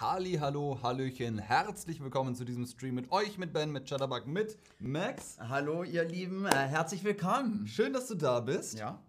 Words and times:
Halli, 0.00 0.34
hallo, 0.34 0.78
hallöchen, 0.80 1.40
herzlich 1.40 2.00
willkommen 2.00 2.36
zu 2.36 2.44
diesem 2.44 2.64
Stream 2.66 2.94
mit 2.94 3.10
euch, 3.10 3.36
mit 3.36 3.52
Ben, 3.52 3.72
mit 3.72 3.88
Chatterbug, 3.88 4.28
mit 4.28 4.56
Max. 4.78 5.36
Hallo 5.40 5.82
ihr 5.82 6.04
Lieben, 6.04 6.46
äh, 6.46 6.50
herzlich 6.50 7.02
willkommen. 7.02 7.66
Schön, 7.66 7.92
dass 7.92 8.06
du 8.06 8.14
da 8.14 8.38
bist. 8.38 8.78
Ja. 8.78 9.02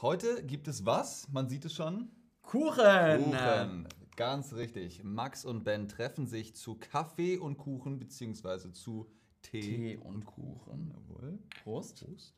Heute 0.00 0.44
gibt 0.44 0.68
es 0.68 0.86
was? 0.86 1.28
Man 1.32 1.48
sieht 1.48 1.64
es 1.64 1.74
schon. 1.74 2.12
Kuchen. 2.42 3.24
Kuchen. 3.24 3.88
Ganz 4.14 4.52
richtig. 4.52 5.02
Max 5.02 5.44
und 5.44 5.64
Ben 5.64 5.88
treffen 5.88 6.28
sich 6.28 6.54
zu 6.54 6.76
Kaffee 6.76 7.38
und 7.38 7.56
Kuchen, 7.56 7.98
beziehungsweise 7.98 8.70
zu 8.70 9.10
Tee, 9.42 9.60
Tee 9.60 9.96
und 9.96 10.26
Kuchen. 10.26 10.94
Jawohl. 10.94 11.40
Prost. 11.64 12.04
Prost. 12.04 12.36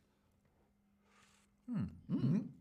Hm. 1.67 1.91
Mhm. 2.07 2.55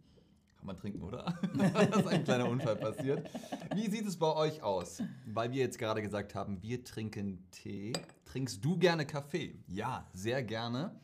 Kann 0.58 0.66
man 0.66 0.76
trinken, 0.78 1.02
oder? 1.04 1.38
da 1.58 1.82
ist 1.82 2.08
ein 2.08 2.24
kleiner 2.24 2.50
Unfall 2.50 2.76
passiert. 2.76 3.30
Wie 3.76 3.90
sieht 3.90 4.06
es 4.08 4.18
bei 4.18 4.34
euch 4.36 4.62
aus? 4.64 5.02
Weil 5.26 5.52
wir 5.52 5.60
jetzt 5.60 5.78
gerade 5.78 6.02
gesagt 6.02 6.36
haben, 6.36 6.62
wir 6.62 6.84
trinken 6.84 7.48
Tee. 7.52 7.94
Trinkst 8.26 8.64
du 8.66 8.78
gerne 8.78 9.06
Kaffee? 9.06 9.60
Ja, 9.68 10.10
sehr 10.14 10.44
gerne. 10.44 11.00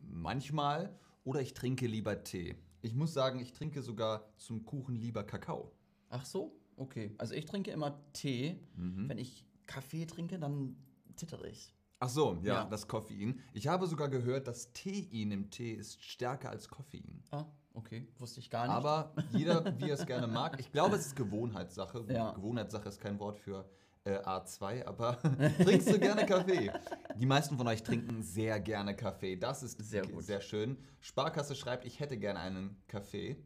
Manchmal. 0.00 0.98
Oder 1.24 1.40
ich 1.40 1.54
trinke 1.54 1.86
lieber 1.86 2.22
Tee. 2.24 2.56
Ich 2.80 2.94
muss 2.94 3.12
sagen, 3.12 3.38
ich 3.40 3.52
trinke 3.52 3.82
sogar 3.82 4.24
zum 4.36 4.64
Kuchen 4.64 4.96
lieber 4.96 5.24
Kakao. 5.24 5.72
Ach 6.10 6.24
so, 6.24 6.56
okay. 6.76 7.14
Also 7.18 7.34
ich 7.34 7.44
trinke 7.44 7.70
immer 7.70 8.00
Tee. 8.12 8.58
Mhm. 8.76 9.08
Wenn 9.08 9.18
ich 9.18 9.44
Kaffee 9.66 10.06
trinke, 10.06 10.38
dann 10.38 10.76
zittere 11.16 11.48
ich. 11.48 11.74
Ach 12.00 12.08
so, 12.08 12.38
ja, 12.42 12.54
Ja. 12.54 12.64
das 12.64 12.86
Koffein. 12.86 13.40
Ich 13.52 13.66
habe 13.66 13.86
sogar 13.86 14.08
gehört, 14.08 14.46
das 14.46 14.72
Tein 14.72 15.30
im 15.32 15.50
Tee 15.50 15.72
ist 15.72 16.02
stärker 16.02 16.50
als 16.50 16.68
Koffein. 16.68 17.22
Ah, 17.30 17.44
okay. 17.74 18.06
Wusste 18.18 18.40
ich 18.40 18.50
gar 18.50 18.66
nicht. 18.66 18.74
Aber 18.74 19.12
jeder, 19.32 19.78
wie 19.78 19.88
er 19.90 19.94
es 19.94 20.06
gerne 20.06 20.26
mag. 20.26 20.58
Ich 20.58 20.70
glaube, 20.72 20.96
es 20.96 21.06
ist 21.06 21.16
Gewohnheitssache. 21.16 22.04
Ja. 22.08 22.32
Gewohnheitssache 22.32 22.88
ist 22.88 23.00
kein 23.00 23.18
Wort 23.18 23.38
für 23.38 23.68
äh, 24.04 24.18
A2, 24.18 24.84
aber 24.86 25.18
trinkst 25.62 25.90
du 25.90 25.98
gerne 25.98 26.24
Kaffee? 26.26 26.72
Die 27.16 27.26
meisten 27.26 27.56
von 27.56 27.66
euch 27.66 27.82
trinken 27.82 28.22
sehr 28.22 28.60
gerne 28.60 28.96
Kaffee. 28.96 29.36
Das 29.36 29.62
ist 29.62 29.78
Sehr 29.82 30.02
gut. 30.06 30.22
sehr 30.24 30.40
schön. 30.40 30.78
Sparkasse 31.00 31.54
schreibt, 31.54 31.84
ich 31.84 32.00
hätte 32.00 32.16
gerne 32.16 32.40
einen 32.40 32.82
Kaffee. 32.86 33.36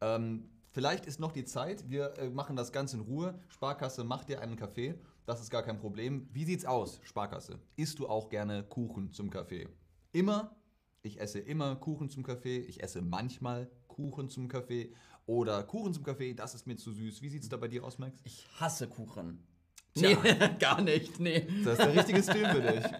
Ähm, 0.00 0.50
vielleicht 0.70 1.06
ist 1.06 1.20
noch 1.20 1.32
die 1.32 1.44
Zeit. 1.44 1.88
Wir 1.88 2.16
äh, 2.18 2.30
machen 2.30 2.56
das 2.56 2.72
Ganze 2.72 2.96
in 2.96 3.02
Ruhe. 3.02 3.38
Sparkasse, 3.48 4.04
mach 4.04 4.24
dir 4.24 4.40
einen 4.40 4.56
Kaffee. 4.56 4.94
Das 5.26 5.40
ist 5.40 5.50
gar 5.50 5.62
kein 5.62 5.78
Problem. 5.78 6.28
Wie 6.32 6.44
sieht's 6.44 6.64
aus, 6.64 7.00
Sparkasse? 7.02 7.58
Isst 7.76 7.98
du 7.98 8.08
auch 8.08 8.30
gerne 8.30 8.64
Kuchen 8.64 9.12
zum 9.12 9.30
Kaffee? 9.30 9.68
Immer 10.12 10.56
ich 11.02 11.20
esse 11.20 11.38
immer 11.38 11.76
Kuchen 11.76 12.08
zum 12.10 12.22
Kaffee. 12.22 12.58
Ich 12.58 12.82
esse 12.82 13.02
manchmal 13.02 13.70
Kuchen 13.86 14.28
zum 14.28 14.48
Kaffee. 14.48 14.92
Oder 15.26 15.62
Kuchen 15.62 15.92
zum 15.92 16.04
Kaffee, 16.04 16.34
das 16.34 16.54
ist 16.54 16.66
mir 16.66 16.76
zu 16.76 16.92
süß. 16.92 17.20
Wie 17.22 17.28
sieht 17.28 17.42
es 17.42 17.48
da 17.48 17.56
bei 17.56 17.68
dir 17.68 17.84
aus, 17.84 17.98
Max? 17.98 18.20
ich 18.24 18.46
hasse 18.58 18.88
Kuchen. 18.88 19.46
Tja. 19.94 20.16
Nee, 20.22 20.38
gar 20.58 20.80
nicht. 20.80 21.18
Nee. 21.20 21.46
Das 21.64 21.78
ist 21.78 21.84
der 21.86 21.94
richtige 21.96 22.22
Stream 22.22 22.46
für 22.50 22.62
dich. 22.62 22.84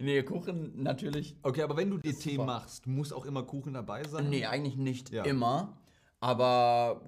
Nee, 0.00 0.22
Kuchen 0.24 0.82
natürlich. 0.82 1.36
Okay, 1.42 1.62
aber 1.62 1.76
wenn 1.76 1.88
du 1.90 1.98
dir 1.98 2.12
Tee 2.18 2.32
Super. 2.32 2.44
machst, 2.46 2.86
muss 2.88 3.12
auch 3.12 3.24
immer 3.24 3.44
Kuchen 3.44 3.74
dabei 3.74 4.02
sein? 4.04 4.28
Nee, 4.28 4.46
eigentlich 4.46 4.76
nicht 4.76 5.10
Ja. 5.10 5.22
immer. 5.24 5.76
Aber 6.18 7.02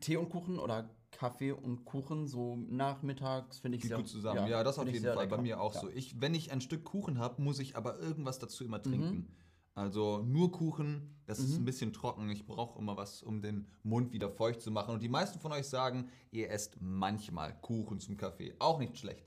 Tee 0.00 0.16
und 0.18 0.28
Kuchen 0.28 0.58
oder 0.58 0.90
Kaffee 1.14 1.52
und 1.52 1.84
Kuchen 1.84 2.26
so 2.26 2.56
nachmittags 2.56 3.58
finde 3.60 3.76
ich 3.76 3.82
Geht 3.82 3.88
sehr 3.90 3.98
gut 3.98 4.08
zusammen. 4.08 4.46
Ja, 4.48 4.62
das 4.64 4.78
auf 4.78 4.86
jeden 4.86 5.04
Fall. 5.04 5.14
Bei 5.14 5.22
lecker. 5.24 5.42
mir 5.42 5.60
auch 5.60 5.74
Ja. 5.74 5.80
so. 5.82 5.88
Ich, 5.90 6.20
wenn 6.20 6.34
ich 6.34 6.52
ein 6.52 6.60
Stück 6.60 6.84
Kuchen 6.84 7.18
habe, 7.18 7.40
muss 7.40 7.58
ich 7.60 7.76
aber 7.76 7.98
irgendwas 7.98 8.38
dazu 8.38 8.64
immer 8.64 8.78
Mhm. 8.78 8.82
trinken. 8.82 9.28
Also 9.76 10.22
nur 10.22 10.52
Kuchen, 10.52 11.16
das 11.26 11.40
ist 11.40 11.56
ein 11.56 11.64
bisschen 11.64 11.92
trocken. 11.92 12.30
Ich 12.30 12.46
brauche 12.46 12.78
immer 12.78 12.96
was, 12.96 13.22
um 13.24 13.42
den 13.42 13.66
Mund 13.82 14.12
wieder 14.12 14.30
feucht 14.30 14.60
zu 14.60 14.70
machen. 14.70 14.94
Und 14.94 15.02
die 15.02 15.08
meisten 15.08 15.40
von 15.40 15.50
euch 15.50 15.66
sagen, 15.66 16.10
ihr 16.30 16.50
esst 16.50 16.76
manchmal 16.80 17.58
Kuchen 17.60 17.98
zum 17.98 18.16
Kaffee. 18.16 18.54
Auch 18.60 18.78
nicht 18.78 18.96
schlecht. 18.98 19.26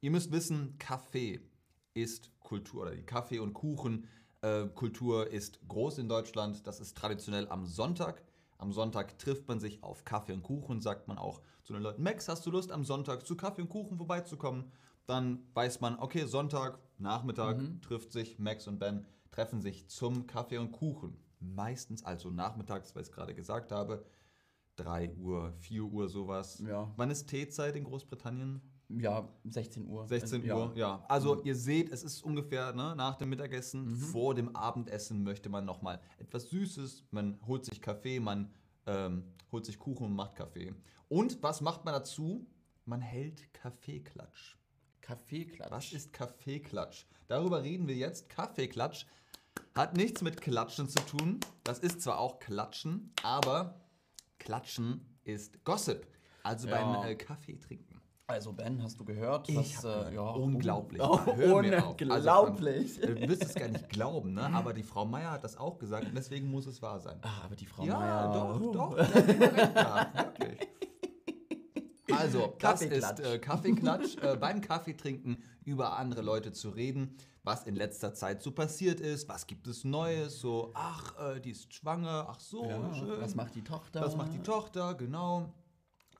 Ihr 0.00 0.10
müsst 0.10 0.32
wissen, 0.32 0.76
Kaffee 0.78 1.40
ist 1.92 2.30
Kultur 2.40 2.82
oder 2.82 2.94
die 2.94 3.02
Kaffee- 3.04 3.40
und 3.40 3.52
Kuchen-Kultur 4.42 5.30
ist 5.30 5.60
groß 5.68 5.98
in 5.98 6.08
Deutschland. 6.08 6.66
Das 6.66 6.80
ist 6.80 6.96
traditionell 6.96 7.48
am 7.48 7.66
Sonntag. 7.66 8.22
Am 8.58 8.72
Sonntag 8.72 9.18
trifft 9.18 9.48
man 9.48 9.60
sich 9.60 9.82
auf 9.82 10.04
Kaffee 10.04 10.32
und 10.32 10.42
Kuchen, 10.42 10.80
sagt 10.80 11.08
man 11.08 11.18
auch 11.18 11.40
zu 11.62 11.72
den 11.72 11.82
Leuten, 11.82 12.02
Max, 12.02 12.28
hast 12.28 12.46
du 12.46 12.50
Lust 12.50 12.70
am 12.70 12.84
Sonntag 12.84 13.26
zu 13.26 13.36
Kaffee 13.36 13.62
und 13.62 13.68
Kuchen 13.68 13.96
vorbeizukommen? 13.96 14.70
Dann 15.06 15.46
weiß 15.54 15.80
man, 15.80 15.98
okay, 15.98 16.24
Sonntag, 16.24 16.78
Nachmittag 16.98 17.60
trifft 17.82 18.12
sich 18.12 18.38
Max 18.38 18.66
und 18.66 18.78
Ben, 18.78 19.06
treffen 19.30 19.60
sich 19.60 19.88
zum 19.88 20.26
Kaffee 20.26 20.58
und 20.58 20.72
Kuchen. 20.72 21.18
Meistens 21.40 22.04
also 22.04 22.30
nachmittags, 22.30 22.94
weil 22.94 23.02
ich 23.02 23.08
es 23.08 23.14
gerade 23.14 23.34
gesagt 23.34 23.72
habe, 23.72 24.04
3 24.76 25.14
Uhr, 25.16 25.52
4 25.58 25.84
Uhr 25.84 26.08
sowas. 26.08 26.62
Ja. 26.66 26.92
Wann 26.96 27.10
ist 27.10 27.26
Teezeit 27.26 27.76
in 27.76 27.84
Großbritannien? 27.84 28.60
Ja, 29.00 29.28
16 29.44 29.86
Uhr. 29.86 30.06
16 30.08 30.42
Also, 30.50 30.64
Uhr, 30.70 30.76
ja. 30.76 31.04
Also 31.08 31.42
ihr 31.44 31.54
seht, 31.56 31.90
es 31.92 32.02
ist 32.02 32.22
ungefähr 32.22 32.72
ne, 32.72 32.94
nach 32.96 33.16
dem 33.16 33.28
Mittagessen, 33.30 33.86
Mhm. 33.92 33.96
vor 33.96 34.34
dem 34.34 34.54
Abendessen 34.56 35.22
möchte 35.22 35.48
man 35.48 35.64
nochmal 35.64 36.00
etwas 36.18 36.48
Süßes. 36.50 37.04
Man 37.10 37.38
holt 37.46 37.64
sich 37.64 37.80
Kaffee, 37.80 38.20
man 38.20 38.52
ähm, 38.86 39.24
holt 39.52 39.64
sich 39.66 39.78
Kuchen 39.78 40.06
und 40.06 40.14
macht 40.14 40.36
Kaffee. 40.36 40.74
Und 41.08 41.42
was 41.42 41.60
macht 41.60 41.84
man 41.84 41.94
dazu? 41.94 42.46
Man 42.86 43.00
hält 43.00 43.52
Kaffeeklatsch. 43.54 44.56
Kaffeeklatsch. 45.00 45.70
Was 45.70 45.92
ist 45.92 46.12
Kaffeeklatsch? 46.12 47.04
Darüber 47.28 47.62
reden 47.62 47.86
wir 47.88 47.94
jetzt. 47.96 48.28
Kaffeeklatsch 48.28 49.06
hat 49.74 49.96
nichts 49.96 50.22
mit 50.22 50.40
Klatschen 50.40 50.88
zu 50.88 50.98
tun. 51.06 51.40
Das 51.62 51.78
ist 51.78 52.00
zwar 52.02 52.18
auch 52.18 52.38
Klatschen, 52.38 53.12
aber 53.22 53.80
Klatschen 54.38 55.00
ist 55.24 55.64
Gossip. 55.64 56.06
Also 56.42 56.68
Ja. 56.68 57.00
beim 57.02 57.10
äh, 57.10 57.14
Kaffee 57.16 57.56
trinken. 57.58 57.93
Also 58.26 58.54
Ben, 58.54 58.82
hast 58.82 58.98
du 58.98 59.04
gehört? 59.04 59.48
Ich 59.50 59.56
was, 59.56 59.84
äh, 59.84 60.14
ja, 60.14 60.22
unglaublich. 60.30 61.02
Oh, 61.02 61.20
mir 61.36 61.84
auf. 61.84 61.90
unglaublich. 61.90 62.10
Also, 62.10 63.06
du 63.06 63.28
wirst 63.28 63.44
es 63.44 63.54
gar 63.54 63.68
nicht 63.68 63.88
glauben, 63.90 64.32
ne? 64.32 64.46
Aber 64.54 64.72
die 64.72 64.82
Frau 64.82 65.04
Meier 65.04 65.32
hat 65.32 65.44
das 65.44 65.58
auch 65.58 65.78
gesagt 65.78 66.06
und 66.06 66.14
deswegen 66.16 66.50
muss 66.50 66.64
es 66.66 66.80
wahr 66.80 67.00
sein. 67.00 67.18
ah, 67.22 67.42
aber 67.44 67.54
die 67.54 67.66
Frau 67.66 67.84
ja, 67.84 67.98
Meier. 67.98 68.32
doch, 68.32 68.72
doch. 68.72 68.98
hat 68.98 69.28
immer 69.28 69.52
recht 69.52 69.74
gehabt, 69.74 70.38
wirklich. 70.40 70.68
Also, 72.12 72.54
das 72.58 72.80
ist 72.82 72.90
Kaffeeklatsch. 72.90 73.20
äh, 73.20 73.38
Kaffeeklatsch. 73.38 74.16
äh, 74.22 74.36
beim 74.36 74.60
Kaffeetrinken 74.62 75.42
über 75.64 75.98
andere 75.98 76.22
Leute 76.22 76.52
zu 76.52 76.70
reden, 76.70 77.16
was 77.42 77.64
in 77.64 77.74
letzter 77.76 78.14
Zeit 78.14 78.42
so 78.42 78.52
passiert 78.52 79.00
ist, 79.00 79.28
was 79.28 79.46
gibt 79.46 79.66
es 79.66 79.84
Neues, 79.84 80.40
so, 80.40 80.70
ach, 80.74 81.14
äh, 81.18 81.40
die 81.40 81.50
ist 81.50 81.74
schwanger, 81.74 82.26
ach 82.30 82.40
so, 82.40 82.64
Ja, 82.64 82.94
schön. 82.94 83.20
was 83.20 83.34
macht 83.34 83.54
die 83.54 83.62
Tochter? 83.64 84.00
Was 84.00 84.16
macht 84.16 84.32
die 84.32 84.38
Tochter, 84.42 84.94
genau. 84.94 85.52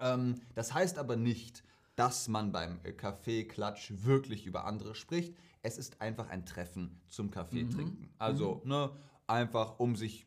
Ähm, 0.00 0.34
das 0.54 0.74
heißt 0.74 0.98
aber 0.98 1.16
nicht, 1.16 1.62
dass 1.96 2.28
man 2.28 2.52
beim 2.52 2.80
äh, 2.82 2.92
Kaffeeklatsch 2.92 3.92
wirklich 4.04 4.46
über 4.46 4.64
andere 4.64 4.94
spricht. 4.94 5.34
Es 5.62 5.78
ist 5.78 6.00
einfach 6.00 6.28
ein 6.28 6.44
Treffen 6.44 7.00
zum 7.08 7.30
Kaffee 7.30 7.64
trinken. 7.68 8.10
Also, 8.18 8.60
ne, 8.64 8.90
einfach 9.26 9.78
um 9.78 9.96
sich, 9.96 10.26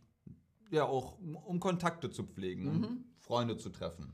ja 0.72 0.86
auch, 0.86 1.20
um- 1.20 1.60
Kontakte 1.60 2.10
zu 2.10 2.24
pflegen, 2.24 2.68
um 2.68 3.04
Freunde 3.20 3.58
zu 3.58 3.70
treffen. 3.70 4.14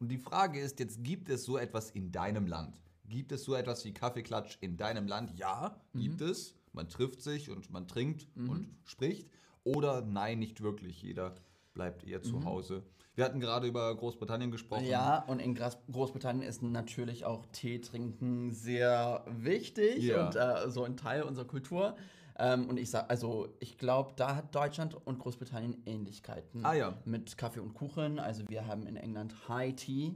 Und 0.00 0.08
die 0.08 0.18
Frage 0.18 0.60
ist 0.60 0.78
jetzt, 0.80 1.02
gibt 1.04 1.28
es 1.28 1.44
so 1.44 1.56
etwas 1.56 1.90
in 1.90 2.10
deinem 2.12 2.46
Land? 2.46 2.82
Gibt 3.08 3.30
es 3.32 3.44
so 3.44 3.54
etwas 3.54 3.84
wie 3.84 3.94
Kaffeeklatsch 3.94 4.58
in 4.60 4.76
deinem 4.76 5.06
Land? 5.06 5.38
Ja, 5.38 5.80
gibt 5.94 6.20
es. 6.20 6.54
Man 6.72 6.88
trifft 6.88 7.22
sich 7.22 7.48
und 7.50 7.70
man 7.70 7.86
trinkt 7.88 8.26
und 8.50 8.68
spricht. 8.84 9.30
Oder 9.64 10.02
nein, 10.02 10.38
nicht 10.40 10.60
wirklich. 10.60 11.00
Jeder 11.02 11.34
bleibt 11.76 12.04
eher 12.04 12.22
zu 12.22 12.42
Hause. 12.44 12.82
Wir 13.14 13.24
hatten 13.24 13.38
gerade 13.38 13.66
über 13.66 13.94
Großbritannien 13.94 14.50
gesprochen. 14.50 14.86
Ja, 14.86 15.22
und 15.26 15.40
in 15.40 15.54
Großbritannien 15.54 16.46
ist 16.48 16.62
natürlich 16.62 17.24
auch 17.26 17.44
Tee 17.52 17.80
trinken 17.80 18.52
sehr 18.52 19.24
wichtig 19.28 20.02
Ja. 20.02 20.26
und 20.26 20.36
äh, 20.36 20.70
so 20.70 20.84
ein 20.84 20.96
Teil 20.96 21.22
unserer 21.22 21.44
Kultur. 21.46 21.96
Ähm, 22.38 22.68
und 22.68 22.78
ich 22.78 22.90
sag, 22.90 23.08
also 23.10 23.48
ich 23.60 23.78
glaube, 23.78 24.12
da 24.16 24.36
hat 24.36 24.54
Deutschland 24.54 24.94
und 25.06 25.18
Großbritannien 25.18 25.82
Ähnlichkeiten 25.86 26.64
Ah, 26.64 26.74
ja. 26.74 26.94
mit 27.04 27.36
Kaffee 27.38 27.60
und 27.60 27.74
Kuchen. 27.74 28.18
Also 28.18 28.42
wir 28.48 28.66
haben 28.66 28.86
in 28.86 28.96
England 28.96 29.34
High 29.48 29.74
Tea. 29.76 30.12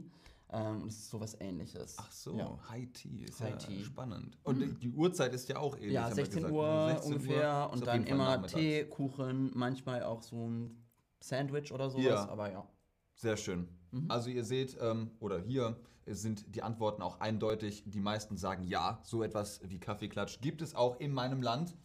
Ähm, 0.53 0.81
und 0.81 0.89
es 0.89 0.97
ist 0.97 1.09
sowas 1.09 1.37
ähnliches. 1.39 1.95
Ach 1.97 2.11
so, 2.11 2.37
Ja. 2.37 2.59
High 2.69 2.91
Tea 2.93 3.23
ist 3.23 3.39
High 3.39 3.51
ja 3.51 3.55
Tea. 3.57 3.83
spannend. 3.83 4.37
Und 4.43 4.59
die- 4.59 4.73
die 4.75 4.89
Uhrzeit 4.91 5.33
ist 5.33 5.47
ja 5.49 5.57
auch 5.57 5.75
ähnlich. 5.77 5.93
Ja, 5.93 6.01
haben 6.03 6.09
wir 6.11 6.15
16 6.25 6.43
gesagt. 6.43 6.53
Uhr 6.53 6.87
16 6.89 7.11
Uhr 7.11 7.15
ungefähr 7.17 7.65
ist 7.71 7.73
und 7.79 7.87
dann 7.87 8.03
immer. 8.05 8.45
Tee, 8.47 8.83
Kuchen, 8.85 9.51
manchmal 9.55 10.03
auch 10.03 10.21
so 10.21 10.35
ein 10.47 10.77
Sandwich 11.21 11.71
oder 11.71 11.89
sowas. 11.89 12.03
Ja. 12.03 12.29
Aber 12.29 12.51
ja. 12.51 12.67
Sehr 13.15 13.37
schön. 13.37 13.67
Also 14.07 14.29
ihr 14.29 14.43
seht, 14.43 14.77
ähm, 14.81 15.11
oder 15.19 15.39
hier 15.39 15.77
sind 16.05 16.55
die 16.55 16.63
Antworten 16.63 17.01
auch 17.01 17.19
eindeutig. 17.19 17.83
Die 17.85 17.99
meisten 17.99 18.37
sagen 18.37 18.63
ja, 18.63 18.99
so 19.03 19.21
etwas 19.23 19.61
wie 19.69 19.79
Kaffeeklatsch 19.79 20.39
gibt 20.41 20.61
es 20.61 20.75
auch 20.75 20.99
in 20.99 21.13
meinem 21.13 21.41
Land. 21.41 21.75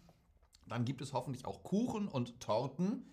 Dann 0.66 0.84
gibt 0.84 1.00
es 1.00 1.12
hoffentlich 1.12 1.44
auch 1.46 1.62
Kuchen 1.62 2.08
und 2.08 2.40
Torten. 2.40 3.04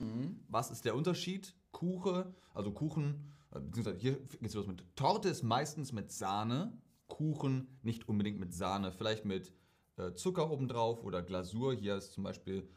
Was 0.47 0.71
ist 0.71 0.85
der 0.85 0.95
Unterschied? 0.95 1.55
Kuche, 1.71 2.33
also 2.53 2.71
Kuchen, 2.71 3.33
äh, 3.51 3.59
beziehungsweise 3.59 3.97
hier 3.97 4.19
geht 4.19 4.41
es 4.41 4.53
los 4.53 4.67
mit 4.67 4.85
Torte 4.95 5.29
ist 5.29 5.43
meistens 5.43 5.91
mit 5.91 6.11
Sahne, 6.11 6.77
Kuchen 7.07 7.67
nicht 7.81 8.07
unbedingt 8.07 8.39
mit 8.39 8.53
Sahne, 8.53 8.91
vielleicht 8.91 9.25
mit 9.25 9.53
äh, 9.97 10.13
Zucker 10.13 10.49
obendrauf 10.49 11.03
oder 11.03 11.21
Glasur. 11.21 11.73
Hier 11.73 11.97
ist 11.97 12.13
zum 12.13 12.23
Beispiel 12.23 12.69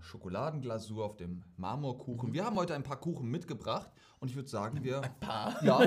Schokoladenglasur 0.00 1.04
auf 1.04 1.16
dem 1.16 1.42
Marmorkuchen. 1.56 2.32
Wir 2.32 2.44
haben 2.44 2.56
heute 2.56 2.74
ein 2.74 2.82
paar 2.82 2.98
Kuchen 3.00 3.28
mitgebracht 3.30 3.90
und 4.20 4.28
ich 4.28 4.36
würde 4.36 4.48
sagen, 4.48 4.82
wir. 4.82 5.02
Ein 5.02 5.20
paar? 5.20 5.62
Ja, 5.64 5.78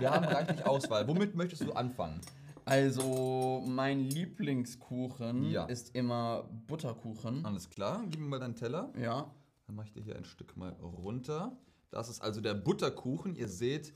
wir 0.00 0.10
haben 0.10 0.24
reichlich 0.24 0.64
Auswahl. 0.66 1.06
Womit 1.08 1.34
möchtest 1.34 1.62
du 1.62 1.72
anfangen? 1.72 2.20
Also, 2.64 3.62
mein 3.66 4.00
Lieblingskuchen 4.00 5.50
Ja. 5.50 5.64
ist 5.66 5.94
immer 5.94 6.48
Butterkuchen. 6.66 7.44
Alles 7.44 7.68
klar, 7.68 8.02
gib 8.08 8.20
mir 8.20 8.28
mal 8.28 8.38
deinen 8.40 8.54
Teller. 8.56 8.92
Ja. 8.98 9.30
Dann 9.66 9.76
mache 9.76 9.86
ich 9.88 9.92
dir 9.92 10.02
hier 10.02 10.16
ein 10.16 10.24
Stück 10.24 10.56
mal 10.56 10.70
runter. 10.80 11.56
Das 11.90 12.08
ist 12.08 12.20
also 12.22 12.40
der 12.40 12.54
Butterkuchen. 12.54 13.34
Ihr 13.34 13.48
seht, 13.48 13.92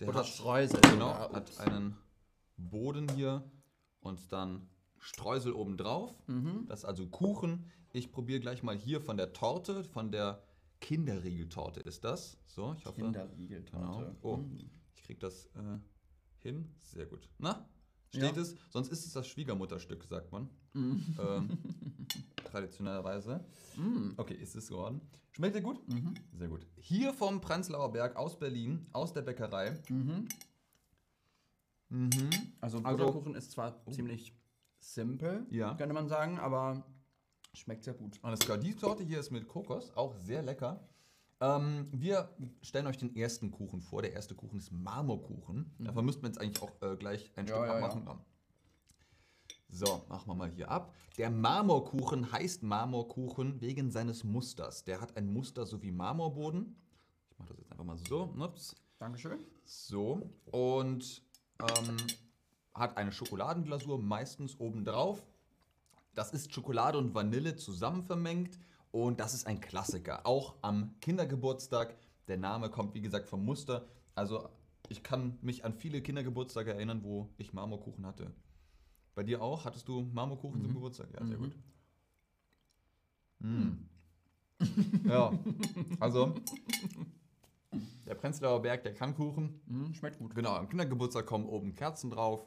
der 0.00 0.08
hat, 0.08 0.14
Butterstreusel. 0.14 0.80
genau, 0.82 1.08
Ja, 1.10 1.32
hat 1.32 1.60
einen 1.60 1.96
Boden 2.56 3.08
hier 3.14 3.42
und 4.00 4.32
dann 4.32 4.68
Streusel 4.98 5.52
oben 5.52 5.76
drauf. 5.78 6.14
Mhm. 6.26 6.66
Das 6.68 6.80
ist 6.80 6.84
also 6.84 7.06
Kuchen. 7.06 7.70
Ich 7.92 8.12
probiere 8.12 8.40
gleich 8.40 8.62
mal 8.62 8.76
hier 8.76 9.00
von 9.00 9.16
der 9.16 9.32
Torte, 9.32 9.84
von 9.84 10.10
der 10.12 10.42
Kinderriegeltorte 10.80 11.80
ist 11.80 12.04
das. 12.04 12.38
So, 12.46 12.74
ich 12.78 12.84
hoffe. 12.86 12.96
Genau. 13.00 13.12
Kinderriegeltorte. 13.12 14.16
Oh, 14.22 14.36
Mm. 14.38 14.58
ich 14.94 15.02
krieg 15.02 15.20
das 15.20 15.46
äh, 15.56 15.78
hin. 16.38 16.68
Sehr 16.82 17.06
gut. 17.06 17.28
Na, 17.38 17.68
steht 18.08 18.36
Ja. 18.36 18.42
es? 18.42 18.56
Sonst 18.70 18.88
ist 18.92 19.04
es 19.06 19.12
das 19.12 19.26
Schwiegermutterstück, 19.26 20.04
sagt 20.04 20.30
man. 20.32 20.48
Mm. 20.72 20.96
Ähm, 21.18 21.58
traditionellerweise. 22.44 23.44
Mm. 23.76 24.12
Okay, 24.16 24.34
ist 24.34 24.54
es 24.54 24.68
geworden. 24.68 25.00
Schmeckt 25.32 25.54
dir 25.56 25.62
gut? 25.62 25.86
Mhm. 25.88 26.14
Sehr 26.32 26.48
gut. 26.48 26.66
Hier 26.76 27.12
vom 27.14 27.40
Prenzlauer 27.40 27.92
Berg 27.92 28.16
aus 28.16 28.38
Berlin, 28.38 28.86
aus 28.92 29.12
der 29.12 29.22
Bäckerei. 29.22 29.80
Mhm. 29.88 30.28
Mhm. 31.88 32.30
Also 32.60 32.78
Also- 32.78 33.04
Butterkuchen 33.04 33.34
ist 33.34 33.50
zwar 33.52 33.84
ziemlich 33.90 34.34
simpel, 34.80 35.46
Ja. 35.50 35.74
könnte 35.74 35.94
man 35.94 36.08
sagen, 36.08 36.38
aber 36.38 36.84
schmeckt 37.54 37.84
sehr 37.84 37.94
gut. 37.94 38.18
Alles 38.22 38.40
klar, 38.40 38.58
die 38.58 38.74
Torte 38.74 39.02
hier 39.02 39.20
ist 39.20 39.30
mit 39.30 39.48
Kokos, 39.48 39.92
auch 39.96 40.14
sehr 40.14 40.42
lecker. 40.42 40.80
Ähm, 41.40 41.88
wir 41.92 42.28
stellen 42.62 42.86
euch 42.86 42.98
den 42.98 43.16
ersten 43.16 43.50
Kuchen 43.50 43.80
vor. 43.80 44.02
Der 44.02 44.12
erste 44.12 44.34
Kuchen 44.34 44.58
ist 44.58 44.72
Marmorkuchen. 44.72 45.74
Davon 45.78 46.04
müssten 46.04 46.22
wir 46.22 46.28
jetzt 46.28 46.40
eigentlich 46.40 46.62
auch 46.62 46.72
äh, 46.82 46.96
gleich 46.96 47.30
ein 47.36 47.46
Ja, 47.46 47.54
Stück 47.54 47.66
ja, 47.66 47.74
abmachen. 47.74 48.20
So, 49.72 50.04
machen 50.08 50.26
wir 50.26 50.34
mal 50.34 50.50
hier 50.50 50.70
ab. 50.70 50.94
Der 51.16 51.30
Marmorkuchen 51.30 52.30
heißt 52.30 52.62
Marmorkuchen 52.62 53.60
wegen 53.60 53.90
seines 53.90 54.24
Musters. 54.24 54.84
Der 54.84 55.00
hat 55.00 55.16
ein 55.16 55.32
Muster 55.32 55.64
so 55.64 55.80
wie 55.82 55.92
Marmorboden. 55.92 56.76
Ich 57.30 57.38
mache 57.38 57.50
das 57.50 57.58
jetzt 57.58 57.70
einfach 57.70 57.84
mal 57.84 57.96
so. 57.96 58.34
Ups. 58.36 58.74
Dankeschön. 58.98 59.38
So, 59.64 60.30
und 60.50 61.22
ähm, 61.60 61.96
hat 62.74 62.96
eine 62.96 63.12
Schokoladenglasur 63.12 63.98
meistens 63.98 64.58
obendrauf. 64.58 65.24
Das 66.14 66.32
ist 66.32 66.52
Schokolade 66.52 66.98
und 66.98 67.14
Vanille 67.14 67.56
zusammen 67.56 68.02
vermengt 68.02 68.58
und 68.90 69.20
das 69.20 69.34
ist 69.34 69.46
ein 69.46 69.60
Klassiker. 69.60 70.26
Auch 70.26 70.56
am 70.62 70.94
Kindergeburtstag. 71.00 71.96
Der 72.28 72.36
Name 72.36 72.70
kommt, 72.70 72.94
wie 72.94 73.00
gesagt, 73.00 73.28
vom 73.28 73.44
Muster. 73.44 73.86
Also, 74.14 74.48
ich 74.88 75.02
kann 75.02 75.38
mich 75.42 75.64
an 75.64 75.74
viele 75.74 76.02
Kindergeburtstage 76.02 76.72
erinnern, 76.74 77.02
wo 77.04 77.28
ich 77.38 77.52
Marmorkuchen 77.52 78.04
hatte. 78.06 78.32
Bei 79.14 79.22
dir 79.22 79.40
auch? 79.42 79.64
Hattest 79.64 79.86
du 79.88 80.02
Marmorkuchen 80.12 80.60
zum 80.62 80.74
Geburtstag? 80.74 81.08
Ja, 81.12 81.24
sehr 81.24 81.38
Mhm. 81.38 81.42
gut. 81.42 81.56
Mm. 83.40 85.08
ja, 85.08 85.32
also 85.98 86.34
der 88.06 88.14
Prenzlauer 88.14 88.60
Berg, 88.60 88.82
der 88.82 88.92
kann 88.94 89.14
Kuchen. 89.14 89.60
Mm, 89.66 89.92
schmeckt 89.94 90.18
gut. 90.18 90.34
Genau, 90.34 90.54
am 90.56 90.68
Kindergeburtstag 90.68 91.24
kommen 91.26 91.46
oben 91.46 91.74
Kerzen 91.74 92.10
drauf 92.10 92.46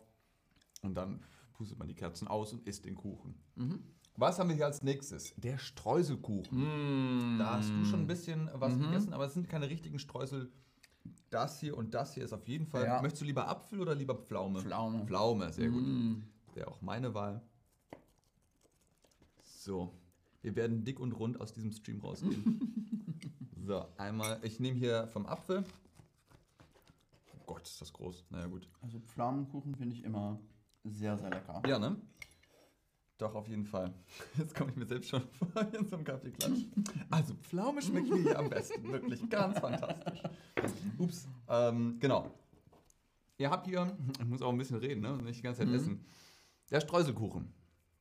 und 0.81 0.94
dann 0.95 1.24
pustet 1.54 1.78
man 1.80 1.88
die 1.88 1.96
Kerzen 1.96 2.28
aus 2.28 2.54
und 2.54 2.68
isst 2.68 2.86
den 2.86 2.96
Kuchen. 2.96 3.36
Mhm. 3.56 3.80
Was 4.16 4.38
haben 4.38 4.50
wir 4.50 4.56
hier 4.56 4.66
als 4.68 4.84
nächstes? 4.84 5.34
Der 5.38 5.58
Streuselkuchen. 5.58 7.36
Mm. 7.36 7.40
Da 7.40 7.56
hast 7.56 7.70
du 7.72 7.84
schon 7.86 8.02
ein 8.02 8.08
bisschen 8.08 8.48
was 8.54 8.76
Mhm. 8.76 8.82
gegessen, 8.84 9.14
aber 9.14 9.26
es 9.26 9.34
sind 9.34 9.50
keine 9.50 9.70
richtigen 9.70 9.98
Streusel. 9.98 10.52
Das 11.32 11.60
hier 11.60 11.76
und 11.76 11.94
das 11.96 12.14
hier 12.14 12.24
ist 12.24 12.32
auf 12.34 12.48
jeden 12.48 12.68
Fall. 12.68 12.86
Ja. 12.86 13.02
Möchtest 13.02 13.22
du 13.22 13.26
lieber 13.26 13.48
Apfel 13.48 13.80
oder 13.82 13.96
lieber 13.96 14.14
Pflaume? 14.16 14.60
Pflaume. 14.62 15.06
Pflaume, 15.06 15.52
sehr 15.52 15.70
gut. 15.70 15.82
Mm. 15.84 16.24
Wäre 16.54 16.68
auch 16.68 16.82
meine 16.82 17.14
Wahl. 17.16 17.42
So, 19.44 19.94
wir 20.42 20.56
werden 20.56 20.84
dick 20.84 21.00
und 21.00 21.14
rund 21.14 21.40
aus 21.42 21.54
diesem 21.54 21.72
Stream 21.72 22.00
rausgehen. 22.02 22.60
so, 23.66 23.84
einmal, 23.98 24.40
ich 24.44 24.60
nehme 24.60 24.78
hier 24.78 25.08
vom 25.08 25.26
Apfel. 25.26 25.64
Oh 27.40 27.44
Gott, 27.48 27.64
ist 27.64 27.82
das 27.82 27.92
groß. 27.94 28.26
Naja, 28.30 28.46
gut. 28.48 28.70
Also 28.82 29.00
Pflaumenkuchen 29.00 29.76
finde 29.76 29.96
ich 29.96 30.04
immer 30.04 30.40
sehr, 30.84 31.18
sehr 31.18 31.30
lecker. 31.30 31.62
Ja, 31.68 31.80
ne? 31.80 31.96
Doch, 33.18 33.36
auf 33.36 33.48
jeden 33.48 33.66
Fall. 33.66 33.94
Jetzt 34.38 34.56
komme 34.56 34.72
ich 34.72 34.76
mir 34.76 34.86
selbst 34.86 35.10
schon 35.10 35.22
vor 35.54 35.62
in 35.74 35.88
so 35.88 35.96
einem 35.96 36.04
Kaffeeklatsch. 36.06 36.66
Also, 37.10 37.36
Pflaume 37.36 37.82
schmeckt 37.82 38.10
mir 38.10 38.22
hier 38.22 38.40
am 38.40 38.50
besten. 38.50 38.84
Wirklich 38.92 39.30
ganz 39.30 39.60
fantastisch. 39.60 40.22
Ups. 40.98 41.28
Ähm, 41.48 41.98
genau. 42.00 42.32
Ihr 43.38 43.50
habt 43.50 43.68
hier, 43.68 43.96
ich 44.20 44.26
muss 44.26 44.42
auch 44.42 44.52
ein 44.52 44.58
bisschen 44.58 44.78
reden, 44.78 45.02
ne? 45.02 45.18
Nicht 45.18 45.40
die 45.40 45.44
ganze 45.44 45.60
Zeit 45.62 45.70
Mhm. 45.70 45.76
essen. 45.76 46.06
Der 46.72 46.82
Streuselkuchen. 46.82 47.54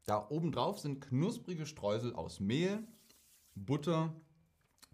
Da 0.04 0.26
oben 0.30 0.50
drauf 0.50 0.78
sind 0.80 1.00
knusprige 1.00 1.66
Streusel 1.66 2.14
aus 2.14 2.40
Mehl, 2.40 2.82
Butter, 3.54 4.14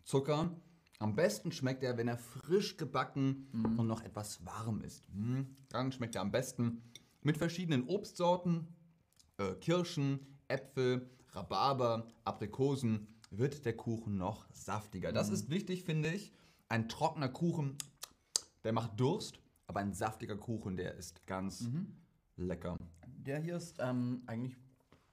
Zucker. 0.04 0.50
Am 0.98 1.14
besten 1.14 1.52
schmeckt 1.52 1.82
er, 1.82 1.96
wenn 1.96 2.08
er 2.08 2.18
frisch 2.18 2.76
gebacken 2.76 3.48
und 3.78 3.86
noch 3.86 4.02
etwas 4.02 4.44
warm 4.44 4.80
ist. 4.82 5.04
Mm, 5.14 5.42
Dann 5.68 5.92
schmeckt 5.92 6.16
er 6.16 6.22
am 6.22 6.32
besten 6.32 6.82
mit 7.22 7.38
verschiedenen 7.38 7.88
Obstsorten, 7.88 8.68
äh, 9.38 9.54
Kirschen, 9.54 10.20
Äpfel, 10.48 11.08
Rhabarber, 11.32 12.06
Aprikosen 12.24 13.06
wird 13.30 13.64
der 13.64 13.76
Kuchen 13.76 14.16
noch 14.16 14.46
saftiger. 14.52 15.12
Das 15.12 15.28
ist 15.28 15.50
wichtig, 15.50 15.84
finde 15.84 16.10
ich. 16.10 16.32
Ein 16.68 16.88
trockener 16.88 17.28
Kuchen, 17.28 17.76
der 18.64 18.72
macht 18.72 18.98
Durst, 18.98 19.38
aber 19.66 19.80
ein 19.80 19.92
saftiger 19.92 20.36
Kuchen, 20.36 20.76
der 20.76 20.94
ist 20.94 21.26
ganz 21.26 21.68
lecker. 22.36 22.76
Der 23.06 23.40
hier 23.40 23.56
ist 23.56 23.76
ähm, 23.80 24.22
eigentlich 24.26 24.56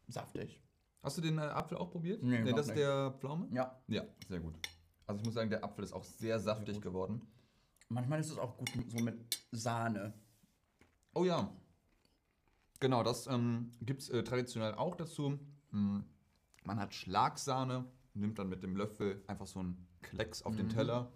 saftig. 0.07 0.61
Hast 1.01 1.17
du 1.17 1.21
den 1.21 1.37
äh, 1.37 1.41
Apfel 1.41 1.77
auch 1.77 1.91
probiert? 1.91 2.23
Nee, 2.23 2.41
noch 2.41 2.53
das 2.53 2.67
ist 2.67 2.67
nicht. 2.67 2.79
der 2.79 3.11
Pflaume? 3.19 3.47
Ja. 3.51 3.79
Ja, 3.87 4.03
sehr 4.27 4.39
gut. 4.39 4.55
Also 5.05 5.19
ich 5.19 5.25
muss 5.25 5.35
sagen, 5.35 5.49
der 5.49 5.63
Apfel 5.63 5.83
ist 5.83 5.93
auch 5.93 6.03
sehr 6.03 6.39
saftig 6.39 6.75
gut. 6.75 6.83
geworden. 6.83 7.21
Manchmal 7.89 8.19
ist 8.19 8.31
es 8.31 8.37
auch 8.37 8.57
gut 8.57 8.69
so 8.89 9.03
mit 9.03 9.15
Sahne. 9.51 10.13
Oh 11.13 11.23
ja. 11.23 11.51
Genau, 12.80 13.04
das 13.04 13.27
ähm, 13.27 13.72
gibt 13.81 14.01
es 14.01 14.10
äh, 14.10 14.24
traditionell 14.24 14.75
auch 14.75 14.95
dazu. 14.95 15.39
Mm, 15.72 16.00
Man 16.63 16.80
hat 16.80 16.94
Schlagsahne, 16.94 17.86
nimmt 18.16 18.39
dann 18.39 18.50
mit 18.50 18.63
dem 18.63 18.75
Löffel 18.75 19.24
einfach 19.27 19.45
so 19.48 19.60
einen 19.60 19.86
Klecks 20.01 20.42
auf 20.42 20.56
den 20.56 20.66
Mhm. 20.68 20.72
Teller. 20.72 21.12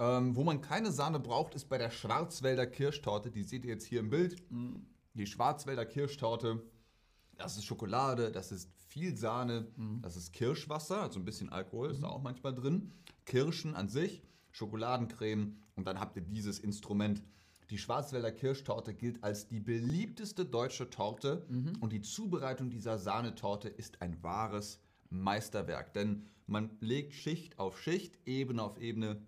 Ähm, 0.00 0.36
wo 0.36 0.44
man 0.44 0.60
keine 0.60 0.92
Sahne 0.92 1.18
braucht, 1.20 1.54
ist 1.54 1.68
bei 1.68 1.78
der 1.78 1.90
Schwarzwälder 1.90 2.66
Kirschtorte. 2.66 3.30
Die 3.30 3.42
seht 3.44 3.64
ihr 3.64 3.72
jetzt 3.72 3.84
hier 3.86 4.00
im 4.00 4.10
Bild. 4.10 4.40
Mm. 4.50 4.76
Die 5.14 5.26
Schwarzwälder 5.26 5.84
Kirschtorte. 5.86 6.62
Das 7.36 7.56
ist 7.56 7.64
Schokolade, 7.64 8.30
das 8.32 8.50
ist 8.52 8.68
viel 8.88 9.16
Sahne, 9.16 9.68
Mhm. 9.76 10.02
das 10.02 10.16
ist 10.16 10.32
Kirschwasser, 10.32 11.02
also 11.02 11.20
ein 11.20 11.24
bisschen 11.24 11.50
Alkohol 11.50 11.90
ist 11.90 12.02
da 12.02 12.08
auch 12.08 12.22
manchmal 12.22 12.52
drin. 12.54 12.90
Kirschen 13.26 13.76
an 13.76 13.88
sich, 13.88 14.22
Schokoladencreme 14.50 15.56
und 15.76 15.86
dann 15.86 16.00
habt 16.00 16.16
ihr 16.16 16.22
dieses 16.22 16.58
Instrument. 16.58 17.22
Die 17.70 17.78
Schwarzwälder 17.78 18.32
Kirschtorte 18.32 18.94
gilt 18.94 19.22
als 19.22 19.46
die 19.48 19.60
beliebteste 19.60 20.46
deutsche 20.46 20.88
Torte 20.90 21.44
Mhm. 21.48 21.76
und 21.80 21.92
die 21.92 22.00
Zubereitung 22.00 22.70
dieser 22.70 22.98
Sahnetorte 22.98 23.68
ist 23.68 24.00
ein 24.00 24.22
wahres 24.22 24.80
Meisterwerk, 25.10 25.92
denn 25.92 26.26
man 26.46 26.70
legt 26.80 27.12
Schicht 27.14 27.58
auf 27.58 27.78
Schicht, 27.80 28.16
Ebene 28.26 28.62
auf 28.62 28.78
Ebene 28.78 29.20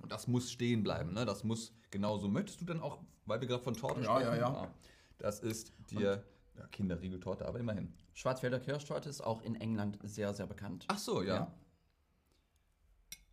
und 0.00 0.12
das 0.12 0.26
muss 0.28 0.52
stehen 0.52 0.82
bleiben. 0.82 1.14
Ne? 1.14 1.24
Das 1.24 1.44
muss 1.44 1.72
genauso. 1.90 2.28
Möchtest 2.28 2.60
du 2.60 2.66
dann 2.66 2.80
auch, 2.80 3.02
weil 3.24 3.40
wir 3.40 3.48
gerade 3.48 3.62
von 3.62 3.74
Torte 3.74 4.00
Ja, 4.02 4.16
sprechen? 4.20 4.40
ja, 4.40 4.52
ja. 4.64 4.74
Das 5.16 5.40
ist 5.40 5.72
die 5.90 6.00
ja, 6.00 6.22
Kinderriegeltorte, 6.70 7.46
aber 7.48 7.58
immerhin. 7.58 7.94
Schwarzwälder 8.12 8.60
Kirschtorte 8.60 9.08
ist 9.08 9.22
auch 9.22 9.40
in 9.42 9.54
England 9.54 9.98
sehr, 10.02 10.34
sehr 10.34 10.46
bekannt. 10.46 10.84
Ach 10.88 10.98
so, 10.98 11.22
ja. 11.22 11.34
Ja. 11.36 11.54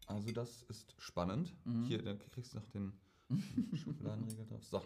Also 0.07 0.31
das 0.31 0.63
ist 0.63 0.95
spannend. 0.97 1.55
Mhm. 1.65 1.85
Hier, 1.85 2.01
da 2.03 2.13
kriegst 2.13 2.53
du 2.53 2.57
noch 2.59 2.67
den 2.69 2.93
Schokoladenriegel 3.73 4.44
So, 4.75 4.83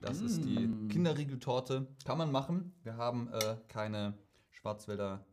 das 0.00 0.20
ist 0.20 0.44
die 0.44 0.88
Kinderriegeltorte. 0.88 1.86
Kann 2.04 2.18
man 2.18 2.32
machen. 2.32 2.72
Wir 2.82 2.96
haben 2.96 3.28
äh, 3.32 3.56
keine 3.68 4.18
Schwarzwälder 4.50 5.24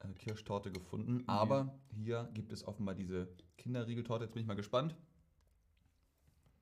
äh, 0.00 0.12
Kirschtorte 0.14 0.72
gefunden, 0.72 1.22
aber 1.28 1.78
hier 1.94 2.28
gibt 2.34 2.52
es 2.52 2.66
offenbar 2.66 2.96
diese 2.96 3.28
Kinderriegeltorte. 3.56 4.24
Jetzt 4.24 4.34
bin 4.34 4.42
ich 4.42 4.48
mal 4.48 4.54
gespannt. 4.54 4.96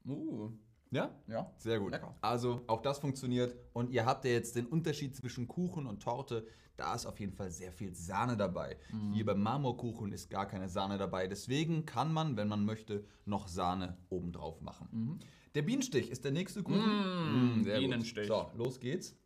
Uh, 0.06 0.50
Ja? 0.94 1.10
ja. 1.26 1.50
Sehr 1.58 1.80
gut. 1.80 1.92
Lecker. 1.92 2.14
Also 2.20 2.62
auch 2.66 2.80
das 2.80 2.98
funktioniert. 2.98 3.56
Und 3.72 3.90
ihr 3.90 4.06
habt 4.06 4.24
ja 4.24 4.30
jetzt 4.30 4.56
den 4.56 4.66
Unterschied 4.66 5.16
zwischen 5.16 5.48
Kuchen 5.48 5.86
und 5.86 6.02
Torte. 6.02 6.46
Da 6.76 6.94
ist 6.94 7.06
auf 7.06 7.20
jeden 7.20 7.32
Fall 7.32 7.50
sehr 7.50 7.72
viel 7.72 7.94
Sahne 7.94 8.36
dabei. 8.36 8.76
Hier 9.12 9.24
beim 9.24 9.40
Marmorkuchen 9.40 10.12
ist 10.12 10.28
gar 10.28 10.46
keine 10.46 10.68
Sahne 10.68 10.98
dabei. 10.98 11.28
Deswegen 11.28 11.86
kann 11.86 12.12
man, 12.12 12.36
wenn 12.36 12.48
man 12.48 12.64
möchte, 12.64 13.04
noch 13.26 13.46
Sahne 13.46 13.96
obendrauf 14.08 14.60
machen. 14.60 15.20
Der 15.54 15.62
Bienenstich 15.62 16.10
ist 16.10 16.24
der 16.24 16.32
nächste 16.32 16.64
Kuchen. 16.64 17.60
Mm, 17.60 17.64
sehr 17.64 17.74
gut. 17.74 17.88
Bienenstich. 17.88 18.26
So, 18.26 18.50
los 18.56 18.80
geht's. 18.80 19.16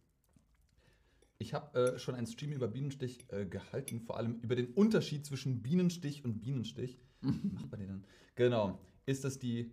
Ich 1.38 1.54
habe 1.54 1.94
äh, 1.94 1.98
schon 1.98 2.14
einen 2.14 2.26
Stream 2.26 2.52
über 2.52 2.68
Bienenstich 2.68 3.26
äh, 3.32 3.46
gehalten, 3.46 4.00
vor 4.00 4.18
allem 4.18 4.40
über 4.40 4.56
den 4.56 4.74
Unterschied 4.74 5.24
zwischen 5.24 5.62
Bienenstich 5.62 6.24
und 6.24 6.40
Bienenstich. 6.40 6.98
Wie 7.22 7.48
macht 7.54 7.70
man 7.70 7.80
den 7.80 7.88
dann? 7.88 8.04
Genau. 8.34 8.78
Ist 9.06 9.24
das 9.24 9.38
die, 9.38 9.72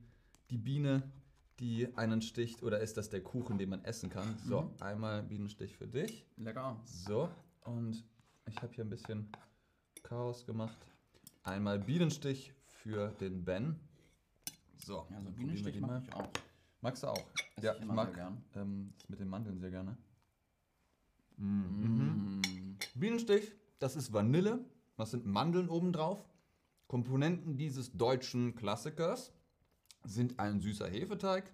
die 0.50 0.58
Biene, 0.58 1.12
die 1.60 1.96
einen 1.96 2.22
sticht, 2.22 2.64
oder 2.64 2.80
ist 2.80 2.98
das 2.98 3.10
der 3.10 3.22
Kuchen, 3.22 3.58
den 3.58 3.70
man 3.70 3.84
essen 3.84 4.10
kann? 4.10 4.38
So, 4.46 4.74
einmal 4.80 5.24
Bienenstich 5.24 5.78
für 5.78 5.88
dich. 5.88 6.26
Lecker. 6.38 6.80
So, 6.84 7.30
und 7.64 8.04
ich 8.48 8.62
habe 8.62 8.74
hier 8.74 8.84
ein 8.84 8.90
bisschen 8.90 9.30
Chaos 10.04 10.46
gemacht. 10.46 10.78
Einmal 11.44 11.80
Bienenstich 11.80 12.54
für 12.68 13.10
den 13.20 13.46
Ben. 13.46 13.80
So, 14.78 15.08
Ja, 15.10 15.18
so 15.18 15.24
dann 15.24 15.26
probieren 15.26 15.38
wir 15.38 15.72
Bienenstich 15.72 15.82
mag 15.82 16.04
ich 16.08 16.14
auch. 16.14 16.30
Magst 16.82 17.04
du 17.04 17.08
auch? 17.08 17.26
Ja, 17.62 17.74
ich 17.74 17.82
ich 17.82 17.88
mag 17.88 18.16
ähm, 18.56 18.94
das 18.98 19.10
mit 19.10 19.20
den 19.20 19.30
Mandeln 19.30 19.60
sehr 19.60 19.72
gerne. 19.72 19.98
Mm. 21.38 22.42
Bienenstich, 22.94 23.52
das 23.80 23.96
ist 23.96 24.14
Vanille. 24.14 24.64
Das 24.98 25.12
sind 25.12 25.26
Mandeln 25.26 25.70
obendrauf. 25.70 26.24
Komponenten 26.88 27.58
dieses 27.58 27.92
deutschen 27.92 28.56
Klassikers 28.56 29.34
sind 30.06 30.40
ein 30.40 30.60
süßer 30.60 30.88
Hefeteig, 30.88 31.54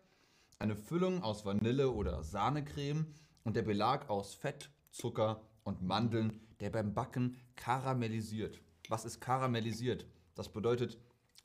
eine 0.60 0.76
Füllung 0.76 1.24
aus 1.24 1.46
Vanille 1.46 1.92
oder 1.92 2.24
Sahnecreme 2.24 3.08
und 3.44 3.56
der 3.56 3.64
Belag 3.64 4.10
aus 4.10 4.34
Fett, 4.36 4.70
Zucker 4.92 5.42
und 5.64 5.82
Mandeln, 5.82 6.40
der 6.60 6.70
beim 6.70 6.94
Backen 6.94 7.38
karamellisiert. 7.56 8.62
Was 8.90 9.06
ist 9.06 9.20
karamellisiert? 9.20 10.06
Das 10.36 10.52
bedeutet, 10.52 10.98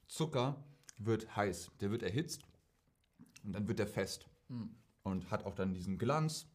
Zucker 0.08 0.64
wird 0.98 1.34
heiß, 1.36 1.70
der 1.80 1.90
wird 1.90 2.02
erhitzt 2.02 2.42
und 3.44 3.52
dann 3.52 3.68
wird 3.68 3.80
er 3.80 3.86
fest 3.86 4.28
und 5.02 5.30
hat 5.30 5.44
auch 5.44 5.54
dann 5.54 5.74
diesen 5.74 5.98
Glanz. 5.98 6.46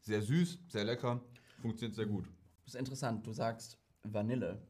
Sehr 0.00 0.22
süß, 0.22 0.58
sehr 0.68 0.84
lecker, 0.84 1.20
funktioniert 1.60 1.96
sehr 1.96 2.06
gut. 2.06 2.26
Das 2.64 2.74
ist 2.74 2.80
interessant. 2.80 3.26
Du 3.26 3.32
sagst 3.32 3.78
Vanille. 4.02 4.60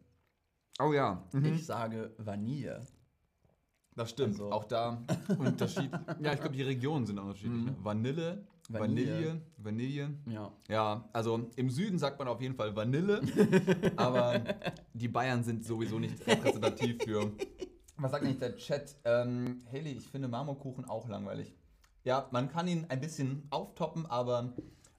Oh 0.81 0.93
ja, 0.93 1.29
Ich 1.33 1.67
sage 1.67 2.15
Vanille. 2.19 2.87
Das 3.99 4.11
stimmt. 4.11 4.35
Also- 4.35 4.51
Auch 4.53 4.65
da 4.65 5.03
Unterschied. 5.39 5.91
ja, 6.23 6.33
ich 6.33 6.41
glaube, 6.41 6.57
die 6.57 6.63
Regionen 6.63 7.07
sind 7.07 7.19
auch 7.19 7.25
unterschiedlich. 7.25 7.65
ne? 7.67 7.77
Vanille, 7.83 8.47
Vanille, 8.69 9.13
Vanille. 9.13 9.41
Vanille. 9.59 10.11
Ja. 10.27 10.53
Ja, 10.69 11.09
also 11.13 11.49
im 11.57 11.71
Süden 11.71 11.99
sagt 11.99 12.19
man 12.19 12.29
auf 12.29 12.41
jeden 12.41 12.55
Fall 12.55 12.75
Vanille, 12.77 13.21
aber 13.97 14.41
die 14.95 15.09
Bayern 15.09 15.43
sind 15.43 15.65
sowieso 15.65 15.99
nicht 15.99 16.27
repräsentativ 16.27 17.03
für. 17.03 17.33
Was 17.97 18.13
sagt 18.13 18.25
eigentlich 18.25 18.39
der 18.39 18.57
Chat? 18.57 18.97
Ähm, 19.05 19.63
Haley, 19.73 19.93
ich 19.93 20.09
finde 20.09 20.29
Marmorkuchen 20.29 20.85
auch 20.85 21.09
langweilig. 21.09 21.53
Ja, 22.05 22.29
man 22.31 22.49
kann 22.49 22.69
ihn 22.69 22.87
ein 22.89 23.01
bisschen 23.01 23.47
auftoppen, 23.51 24.07
aber. 24.07 24.53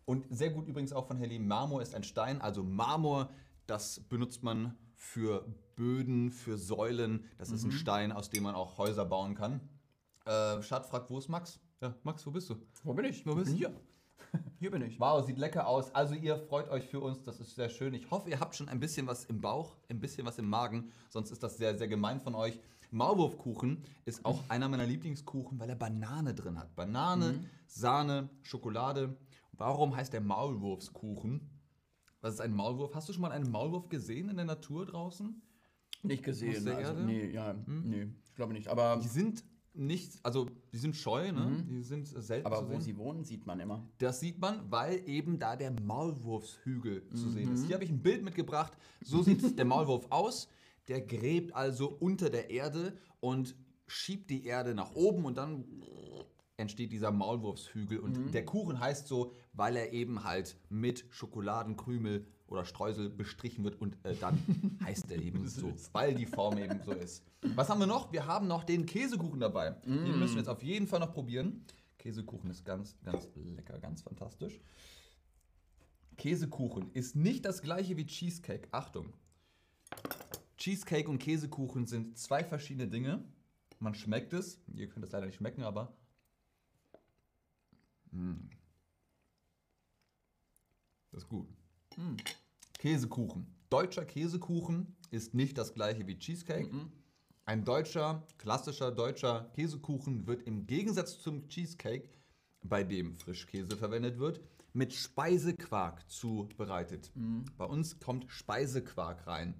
Und 0.05 0.25
sehr 0.35 0.49
gut 0.49 0.67
übrigens 0.67 0.91
auch 0.91 1.05
von 1.07 1.19
Haley, 1.19 1.37
Marmor 1.37 1.83
ist 1.83 1.93
ein 1.93 2.03
Stein. 2.03 2.41
Also 2.41 2.63
Marmor, 2.63 3.29
das 3.67 3.99
benutzt 4.09 4.41
man 4.43 4.75
für 4.99 5.45
Böden, 5.77 6.29
für 6.29 6.57
Säulen. 6.57 7.23
Das 7.37 7.51
ist 7.51 7.63
ein 7.63 7.71
Stein, 7.71 8.11
aus 8.11 8.29
dem 8.29 8.43
man 8.43 8.53
auch 8.53 8.77
Häuser 8.77 9.05
bauen 9.05 9.33
kann. 9.33 9.61
Äh, 10.25 10.61
Schad 10.61 10.85
fragt, 10.85 11.09
wo 11.09 11.17
ist 11.17 11.29
Max? 11.29 11.57
Ja, 11.81 11.95
Max, 12.03 12.27
wo 12.27 12.31
bist 12.31 12.49
du? 12.49 12.57
Wo 12.83 12.93
bin 12.93 13.05
ich? 13.05 13.25
Wo 13.25 13.33
bist 13.33 13.51
du? 13.51 13.55
Hier. 13.55 13.73
Hier 14.59 14.69
bin 14.69 14.81
ich. 14.81 14.99
Wow, 14.99 15.25
sieht 15.25 15.37
lecker 15.37 15.67
aus. 15.67 15.95
Also 15.95 16.15
ihr 16.15 16.37
freut 16.37 16.69
euch 16.69 16.85
für 16.85 16.99
uns, 16.99 17.23
das 17.23 17.39
ist 17.39 17.55
sehr 17.55 17.69
schön. 17.69 17.93
Ich 17.93 18.11
hoffe, 18.11 18.29
ihr 18.29 18.41
habt 18.41 18.55
schon 18.55 18.67
ein 18.67 18.81
bisschen 18.81 19.07
was 19.07 19.23
im 19.23 19.39
Bauch, 19.39 19.77
ein 19.87 20.01
bisschen 20.01 20.27
was 20.27 20.37
im 20.37 20.49
Magen, 20.49 20.91
sonst 21.07 21.31
ist 21.31 21.41
das 21.41 21.57
sehr, 21.57 21.77
sehr 21.77 21.87
gemein 21.87 22.19
von 22.19 22.35
euch. 22.35 22.59
Maulwurfkuchen 22.91 23.83
ist 24.03 24.25
auch 24.25 24.43
einer 24.49 24.67
meiner 24.67 24.85
Lieblingskuchen, 24.85 25.59
weil 25.59 25.69
er 25.69 25.75
Banane 25.77 26.33
drin 26.33 26.59
hat. 26.59 26.75
Banane, 26.75 27.45
Sahne, 27.67 28.29
Schokolade. 28.41 29.15
Warum 29.53 29.95
heißt 29.95 30.11
der 30.11 30.21
Maulwurfskuchen? 30.21 31.49
Was 32.21 32.35
ist 32.35 32.41
ein 32.41 32.53
Maulwurf? 32.53 32.93
Hast 32.95 33.07
du 33.09 33.13
schon 33.13 33.21
mal 33.21 33.31
einen 33.31 33.49
Maulwurf 33.49 33.89
gesehen 33.89 34.29
in 34.29 34.35
der 34.35 34.45
Natur 34.45 34.85
draußen? 34.85 35.41
Nicht 36.03 36.23
gesehen. 36.23 36.55
Aus 36.57 36.63
der 36.63 36.77
also, 36.77 36.91
Erde? 36.93 37.05
nee, 37.05 37.29
ja, 37.31 37.53
nee, 37.67 38.07
ich 38.25 38.35
glaube 38.35 38.53
nicht. 38.53 38.67
Aber, 38.67 38.99
Die 39.01 39.07
sind 39.07 39.43
nicht, 39.73 40.19
also 40.23 40.47
die 40.73 40.77
sind 40.77 40.95
scheu, 40.95 41.31
ne? 41.31 41.63
Die 41.69 41.81
sind 41.83 42.07
selten 42.07 42.45
aber 42.47 42.59
zu 42.59 42.65
wo 42.67 42.71
sehen. 42.73 42.81
sie 42.81 42.97
wohnen, 42.97 43.23
sieht 43.23 43.45
man 43.45 43.59
immer. 43.59 43.87
Das 43.99 44.19
sieht 44.19 44.39
man, 44.39 44.69
weil 44.71 45.07
eben 45.07 45.39
da 45.39 45.55
der 45.55 45.71
Maulwurfshügel 45.81 47.07
zu 47.13 47.29
sehen 47.29 47.49
Mhm. 47.49 47.55
ist. 47.55 47.65
Hier 47.65 47.75
habe 47.75 47.83
ich 47.83 47.89
ein 47.91 48.01
Bild 48.01 48.23
mitgebracht. 48.23 48.73
So 49.03 49.21
sieht 49.21 49.57
der 49.57 49.65
Maulwurf 49.65 50.07
aus. 50.09 50.47
Der 50.87 51.01
gräbt 51.01 51.53
also 51.55 51.87
unter 51.89 52.29
der 52.29 52.49
Erde 52.49 52.97
und 53.19 53.55
schiebt 53.87 54.29
die 54.29 54.45
Erde 54.45 54.73
nach 54.73 54.93
oben 54.95 55.23
und 55.25 55.37
dann 55.37 55.65
entsteht 56.59 56.91
dieser 56.91 57.11
Maulwurfshügel. 57.11 57.99
Und 57.99 58.17
Mhm. 58.17 58.31
der 58.31 58.45
Kuchen 58.45 58.79
heißt 58.79 59.07
so, 59.07 59.33
weil 59.53 59.75
er 59.75 59.93
eben 59.93 60.23
halt 60.23 60.55
mit 60.69 61.05
Schokoladenkrümel 61.09 62.25
oder 62.47 62.65
Streusel 62.65 63.09
bestrichen 63.09 63.63
wird 63.63 63.79
und 63.79 63.97
äh, 64.03 64.15
dann 64.15 64.37
heißt 64.83 65.09
er 65.11 65.21
eben 65.21 65.47
so, 65.47 65.73
weil 65.93 66.15
die 66.15 66.25
Form 66.25 66.57
eben 66.57 66.81
so 66.83 66.91
ist. 66.91 67.23
Was 67.55 67.69
haben 67.69 67.79
wir 67.79 67.87
noch? 67.87 68.11
Wir 68.11 68.25
haben 68.27 68.47
noch 68.47 68.63
den 68.63 68.85
Käsekuchen 68.85 69.39
dabei. 69.39 69.71
Den 69.85 70.19
müssen 70.19 70.33
wir 70.35 70.39
jetzt 70.41 70.49
auf 70.49 70.61
jeden 70.63 70.87
Fall 70.87 70.99
noch 70.99 71.13
probieren. 71.13 71.63
Käsekuchen 71.97 72.49
ist 72.49 72.65
ganz, 72.65 72.95
ganz 73.03 73.27
lecker, 73.35 73.77
ganz 73.79 74.01
fantastisch. 74.01 74.59
Käsekuchen 76.17 76.91
ist 76.93 77.15
nicht 77.15 77.45
das 77.45 77.61
gleiche 77.61 77.95
wie 77.97 78.05
Cheesecake. 78.05 78.67
Achtung. 78.71 79.13
Cheesecake 80.57 81.09
und 81.09 81.19
Käsekuchen 81.19 81.85
sind 81.85 82.17
zwei 82.17 82.43
verschiedene 82.43 82.87
Dinge. 82.87 83.23
Man 83.79 83.93
schmeckt 83.95 84.33
es. 84.33 84.59
Ihr 84.73 84.89
könnt 84.89 85.05
es 85.05 85.11
leider 85.11 85.25
nicht 85.27 85.35
schmecken, 85.35 85.63
aber. 85.63 85.93
Mm. 88.11 88.49
Das 91.11 91.23
ist 91.23 91.29
gut. 91.29 91.47
Mm. 91.97 92.15
Käsekuchen. 92.77 93.47
Deutscher 93.69 94.05
Käsekuchen 94.05 94.95
ist 95.11 95.33
nicht 95.33 95.57
das 95.57 95.73
gleiche 95.73 96.07
wie 96.07 96.17
Cheesecake. 96.17 96.71
Ein 97.45 97.65
deutscher, 97.65 98.27
klassischer 98.37 98.91
deutscher 98.91 99.49
Käsekuchen 99.55 100.27
wird 100.27 100.43
im 100.43 100.67
Gegensatz 100.67 101.19
zum 101.19 101.47
Cheesecake, 101.47 102.09
bei 102.61 102.83
dem 102.83 103.15
Frischkäse 103.15 103.75
verwendet 103.75 104.19
wird, 104.19 104.41
mit 104.73 104.93
Speisequark 104.93 106.07
zubereitet. 106.09 107.11
Bei 107.57 107.65
uns 107.65 107.99
kommt 107.99 108.29
Speisequark 108.29 109.25
rein. 109.25 109.55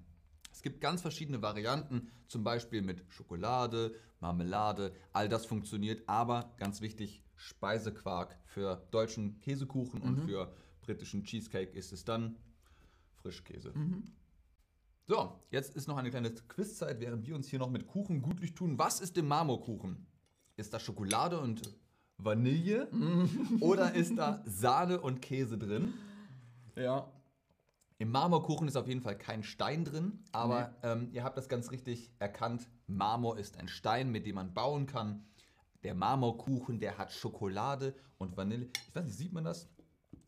Es 0.52 0.62
gibt 0.62 0.80
ganz 0.80 1.02
verschiedene 1.02 1.42
Varianten, 1.42 2.10
zum 2.28 2.44
Beispiel 2.44 2.82
mit 2.82 3.04
Schokolade, 3.08 3.94
Marmelade, 4.20 4.92
all 5.12 5.28
das 5.28 5.46
funktioniert, 5.46 6.08
aber 6.08 6.54
ganz 6.58 6.80
wichtig, 6.80 7.22
Speisequark 7.40 8.36
für 8.44 8.86
deutschen 8.90 9.40
Käsekuchen 9.40 10.02
und 10.02 10.18
für 10.26 10.52
britischen 10.82 11.24
Cheesecake 11.24 11.72
ist 11.72 11.90
es 11.90 12.04
dann 12.04 12.36
Frischkäse. 13.22 13.72
So, 15.06 15.40
jetzt 15.50 15.74
ist 15.74 15.88
noch 15.88 15.96
eine 15.96 16.10
kleine 16.10 16.30
Quizzeit, 16.30 17.00
während 17.00 17.26
wir 17.26 17.34
uns 17.34 17.48
hier 17.48 17.58
noch 17.58 17.70
mit 17.70 17.86
Kuchen 17.86 18.20
gutlich 18.20 18.54
tun. 18.54 18.78
Was 18.78 19.00
ist 19.00 19.16
im 19.16 19.26
Marmorkuchen? 19.26 20.06
Ist 20.56 20.74
da 20.74 20.78
Schokolade 20.78 21.40
und 21.40 21.62
Vanille 22.18 22.88
oder 23.60 23.94
ist 23.94 24.16
da 24.18 24.42
Sahne 24.44 25.00
und 25.00 25.22
Käse 25.22 25.56
drin? 25.56 25.94
Ja. 26.76 27.10
Im 27.96 28.10
Marmorkuchen 28.10 28.68
ist 28.68 28.76
auf 28.76 28.86
jeden 28.86 29.00
Fall 29.00 29.16
kein 29.16 29.42
Stein 29.42 29.86
drin, 29.86 30.24
aber 30.32 30.76
ähm, 30.82 31.08
ihr 31.12 31.24
habt 31.24 31.38
das 31.38 31.48
ganz 31.48 31.70
richtig 31.70 32.10
erkannt. 32.18 32.68
Marmor 32.86 33.38
ist 33.38 33.56
ein 33.56 33.68
Stein, 33.68 34.10
mit 34.10 34.26
dem 34.26 34.34
man 34.34 34.52
bauen 34.52 34.86
kann. 34.86 35.24
Der 35.82 35.94
Marmorkuchen, 35.94 36.78
der 36.78 36.98
hat 36.98 37.12
Schokolade 37.12 37.94
und 38.18 38.36
Vanille. 38.36 38.68
Ich 38.88 38.94
weiß 38.94 39.04
nicht, 39.04 39.16
sieht 39.16 39.32
man 39.32 39.44
das? 39.44 39.68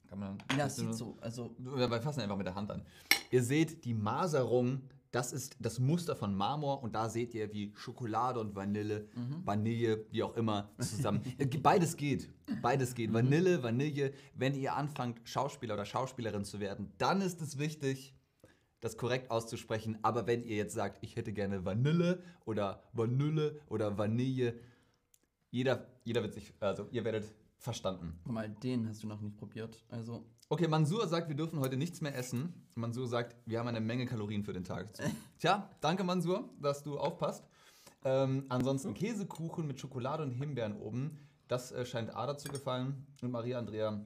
Kann 0.09 0.18
man 0.18 0.38
Ja, 0.56 0.66
es 0.66 0.76
sieht 0.76 0.94
so. 0.94 1.16
Also, 1.21 1.54
wir 1.59 1.88
fassen 2.00 2.21
einfach 2.21 2.37
mit 2.37 2.47
der 2.47 2.54
Hand 2.54 2.71
an. 2.71 2.82
Ihr 3.30 3.42
seht 3.42 3.85
die 3.85 3.94
Maserung, 3.94 4.82
das 5.11 5.32
ist 5.32 5.56
das 5.61 5.78
Muster 5.78 6.16
von 6.16 6.35
Marmor 6.35 6.82
und 6.82 6.94
da 6.94 7.09
seht 7.09 7.35
ihr, 7.35 7.52
wie 7.52 7.73
Schokolade 7.76 8.40
und 8.40 8.54
Vanille, 8.54 9.09
Vanille, 9.44 10.06
wie 10.11 10.23
auch 10.23 10.37
immer, 10.37 10.71
zusammen. 10.78 11.23
Äh, 11.38 11.47
Beides 11.47 11.97
geht. 11.97 12.30
Beides 12.62 12.94
geht. 12.94 13.12
Vanille, 13.12 13.62
Vanille. 13.62 14.12
Wenn 14.35 14.54
ihr 14.54 14.75
anfangt, 14.75 15.21
Schauspieler 15.25 15.75
oder 15.75 15.85
Schauspielerin 15.85 16.44
zu 16.44 16.61
werden, 16.61 16.92
dann 16.97 17.21
ist 17.21 17.42
es 17.42 17.59
wichtig, 17.59 18.14
das 18.80 18.97
korrekt 18.97 19.30
auszusprechen. 19.30 19.99
Aber 20.02 20.26
wenn 20.26 20.42
ihr 20.42 20.56
jetzt 20.56 20.75
sagt, 20.75 20.99
ich 21.02 21.16
hätte 21.16 21.32
gerne 21.32 21.64
Vanille 21.64 22.23
oder 22.44 22.82
Vanille 22.92 23.61
oder 23.68 23.97
Vanille, 23.97 24.59
jeder, 25.52 25.87
jeder 26.02 26.23
wird 26.23 26.35
sich, 26.35 26.52
also 26.59 26.88
ihr 26.90 27.04
werdet 27.04 27.32
verstanden. 27.59 28.18
guck 28.25 28.32
mal, 28.32 28.49
den 28.49 28.88
hast 28.88 29.04
du 29.04 29.06
noch 29.06 29.21
nicht 29.21 29.37
probiert. 29.37 29.85
Also, 29.88 30.25
Okay, 30.49 30.68
Mansur 30.68 31.09
sagt, 31.09 31.30
wir 31.30 31.35
dürfen 31.35 31.61
heute 31.61 31.78
nichts 31.78 32.02
mehr 32.02 32.14
essen. 32.14 32.52
Mansur 32.75 33.09
sagt, 33.09 33.37
wir 33.47 33.59
haben 33.59 33.68
eine 33.68 33.80
Menge 33.80 34.04
Kalorien 34.04 34.44
für 34.44 34.52
den 34.52 34.64
Tag. 34.64 34.92
Tja, 35.38 35.71
danke 35.80 36.04
Mansur, 36.04 36.50
dass 36.61 36.82
du 36.82 36.99
aufpasst. 36.99 37.42
Ähm, 38.04 38.44
ansonsten 38.50 38.92
Käsekuchen 38.92 39.66
mit 39.66 39.80
Schokolade 39.80 40.23
und 40.23 40.32
Himbeeren 40.32 40.76
oben. 40.78 41.16
Das 41.49 41.73
äh, 41.73 41.87
scheint 41.87 42.14
Ada 42.14 42.37
zu 42.37 42.50
gefallen. 42.50 43.06
Und 43.23 43.30
Maria 43.30 43.59
Andrea 43.59 44.04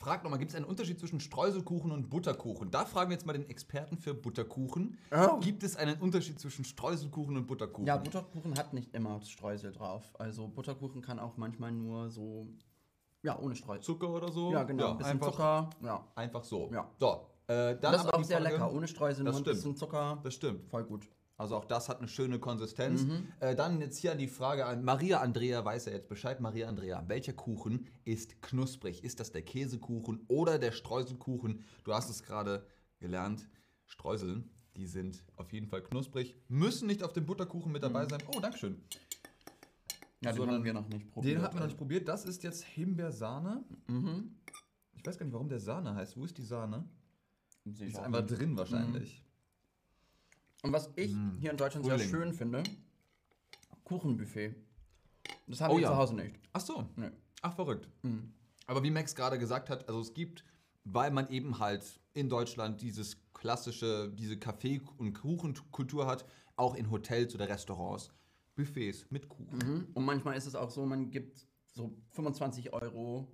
fragt 0.00 0.24
nochmal, 0.24 0.38
gibt 0.38 0.50
es 0.50 0.56
einen 0.56 0.64
Unterschied 0.64 0.98
zwischen 0.98 1.20
Streuselkuchen 1.20 1.92
und 1.92 2.08
Butterkuchen? 2.08 2.70
Da 2.70 2.84
fragen 2.86 3.10
wir 3.10 3.14
jetzt 3.14 3.26
mal 3.26 3.34
den 3.34 3.48
Experten 3.48 3.98
für 3.98 4.14
Butterkuchen. 4.14 4.98
Oh. 5.12 5.38
Gibt 5.40 5.62
es 5.62 5.76
einen 5.76 6.00
Unterschied 6.00 6.40
zwischen 6.40 6.64
Streuselkuchen 6.64 7.36
und 7.36 7.46
Butterkuchen? 7.46 7.86
ja, 7.86 7.96
Butterkuchen 7.98 8.56
hat 8.58 8.72
nicht 8.72 8.94
immer 8.94 9.20
Streusel 9.22 9.72
drauf. 9.72 10.10
Also, 10.18 10.48
Butterkuchen 10.48 11.02
kann 11.02 11.18
auch 11.18 11.36
manchmal 11.36 11.70
nur 11.72 12.08
so 12.10 12.48
Ja, 13.22 13.38
ohne 13.38 13.54
Streusel. 13.54 13.82
Zucker 13.82 14.08
oder 14.10 14.32
so. 14.32 14.50
Ja, 14.52 14.62
genau. 14.64 14.92
ein 14.92 14.96
bisschen 14.98 15.12
einfach, 15.12 15.30
Zucker. 15.32 15.70
Ja. 15.82 16.08
Einfach 16.14 16.42
so. 16.44 16.70
Ja. 16.72 16.90
So, 16.98 17.26
äh, 17.48 17.76
Das 17.78 17.96
ist 17.96 18.06
aber 18.06 18.18
auch 18.18 18.24
sehr 18.24 18.38
Frage- 18.40 18.52
lecker. 18.54 18.72
Ohne 18.72 18.88
Streusel, 18.88 19.24
nur 19.24 19.36
ein 19.36 19.42
bisschen 19.42 19.76
Zucker. 19.76 20.18
Das 20.24 20.32
stimmt. 20.34 20.66
Voll 20.70 20.84
gut. 20.84 21.06
Also 21.40 21.56
auch 21.56 21.64
das 21.64 21.88
hat 21.88 22.00
eine 22.00 22.08
schöne 22.08 22.38
Konsistenz. 22.38 23.04
Mhm. 23.04 23.26
Äh, 23.40 23.56
dann 23.56 23.80
jetzt 23.80 23.96
hier 23.96 24.12
an 24.12 24.18
die 24.18 24.28
Frage 24.28 24.66
an 24.66 24.84
Maria 24.84 25.20
Andrea, 25.22 25.64
weiß 25.64 25.86
ja 25.86 25.92
jetzt 25.92 26.06
Bescheid. 26.10 26.38
Maria 26.38 26.68
Andrea, 26.68 27.02
welcher 27.08 27.32
Kuchen 27.32 27.86
ist 28.04 28.42
knusprig? 28.42 29.02
Ist 29.04 29.20
das 29.20 29.32
der 29.32 29.40
Käsekuchen 29.40 30.20
oder 30.28 30.58
der 30.58 30.70
Streuselkuchen? 30.72 31.64
Du 31.84 31.94
hast 31.94 32.10
es 32.10 32.22
gerade 32.24 32.66
gelernt. 32.98 33.48
Streuseln, 33.86 34.50
die 34.76 34.86
sind 34.86 35.24
auf 35.36 35.50
jeden 35.54 35.66
Fall 35.66 35.82
knusprig. 35.82 36.36
Müssen 36.48 36.86
nicht 36.86 37.02
auf 37.02 37.14
dem 37.14 37.24
Butterkuchen 37.24 37.72
mit 37.72 37.80
Mhm. 37.80 37.86
dabei 37.86 38.06
sein. 38.06 38.20
Oh, 38.36 38.38
Dankeschön. 38.38 38.76
Ja, 40.22 40.32
den 40.32 40.46
haben 40.50 40.62
wir 40.62 40.74
noch 40.74 40.88
nicht 40.88 41.10
probiert. 41.10 41.36
Den 41.36 41.42
hatten 41.42 41.54
wir 41.56 41.60
noch 41.60 41.66
nicht 41.68 41.78
probiert. 41.78 42.06
Das 42.06 42.26
ist 42.26 42.42
jetzt 42.42 42.64
Himbeersahne. 42.64 43.64
Mhm. 43.88 44.36
Ich 44.92 45.06
weiß 45.06 45.16
gar 45.16 45.24
nicht, 45.24 45.32
warum 45.32 45.48
der 45.48 45.60
Sahne 45.60 45.94
heißt. 45.94 46.18
Wo 46.18 46.24
ist 46.26 46.36
die 46.36 46.42
Sahne? 46.42 46.84
Sehe 47.64 47.88
ist 47.88 47.98
einfach 47.98 48.26
drin 48.26 48.58
wahrscheinlich. 48.58 49.24
Und 50.62 50.72
was 50.72 50.90
ich 50.96 51.12
Mm. 51.14 51.36
hier 51.38 51.50
in 51.50 51.56
Deutschland 51.56 51.86
sehr 51.86 51.98
Frühling. 51.98 52.10
schön 52.10 52.32
finde, 52.34 52.62
Kuchenbuffet. 53.84 54.54
Das 55.46 55.60
haben 55.60 55.72
Oh 55.72 55.76
wir 55.76 55.82
ja. 55.82 55.88
zu 55.90 55.96
Hause 55.96 56.14
nicht. 56.16 56.36
Ach 56.52 56.60
so. 56.60 56.88
Nee. 56.96 57.10
Ach, 57.42 57.54
verrückt. 57.54 57.88
Mhm. 58.02 58.32
Aber 58.66 58.82
wie 58.82 58.90
Max 58.90 59.14
gerade 59.14 59.38
gesagt 59.38 59.68
hat, 59.70 59.88
also 59.88 60.00
es 60.00 60.14
gibt, 60.14 60.44
weil 60.84 61.10
man 61.10 61.28
eben 61.30 61.58
halt 61.58 62.00
in 62.12 62.28
Deutschland 62.28 62.80
dieses 62.82 63.16
klassische, 63.32 64.12
diese 64.14 64.38
Kaffee- 64.38 64.80
und 64.98 65.14
Kuchenkultur 65.14 66.06
hat, 66.06 66.24
auch 66.56 66.74
in 66.74 66.90
Hotels 66.90 67.34
oder 67.34 67.48
Restaurants, 67.48 68.10
Buffets 68.54 69.06
mit 69.10 69.28
Kuchen. 69.28 69.58
Mhm. 69.58 69.86
Und 69.94 70.04
manchmal 70.04 70.36
ist 70.36 70.46
es 70.46 70.54
auch 70.54 70.70
so, 70.70 70.84
man 70.86 71.10
gibt 71.10 71.46
so 71.66 71.96
25 72.10 72.72
Euro 72.72 73.26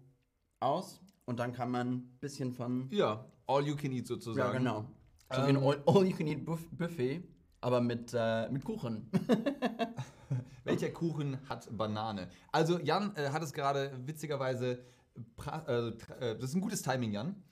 aus 0.61 1.01
und 1.25 1.39
dann 1.41 1.53
kann 1.53 1.71
man 1.71 1.89
ein 1.93 2.19
bisschen 2.21 2.53
von. 2.53 2.89
Ja, 2.91 3.27
all 3.47 3.67
you 3.67 3.77
can 3.77 3.93
eat 3.93 4.07
sozusagen. 4.07 4.39
Ja, 4.39 4.57
genau. 4.57 4.91
So 5.33 5.43
wie 5.47 5.51
Ähm, 5.51 5.57
ein 5.57 5.63
All- 5.63 5.83
All-You-Can-Eat-Buffet, 5.87 7.23
aber 7.61 7.81
mit, 7.81 8.13
äh, 8.15 8.49
mit 8.49 8.65
Kuchen. 8.65 9.11
Welcher 10.65 10.91
Kuchen 10.91 11.39
hat 11.49 11.69
Banane? 11.77 12.29
Also 12.53 12.79
Jan 12.79 13.15
äh, 13.17 13.31
hat 13.31 13.43
es 13.43 13.53
gerade 13.53 13.93
witzigerweise, 14.05 14.73
äh, 15.17 15.21
tra- 15.41 15.67
äh, 15.67 16.37
das 16.39 16.51
ist 16.51 16.55
ein 16.55 16.61
gutes 16.61 16.83
Timing, 16.83 17.13
Jan. 17.13 17.43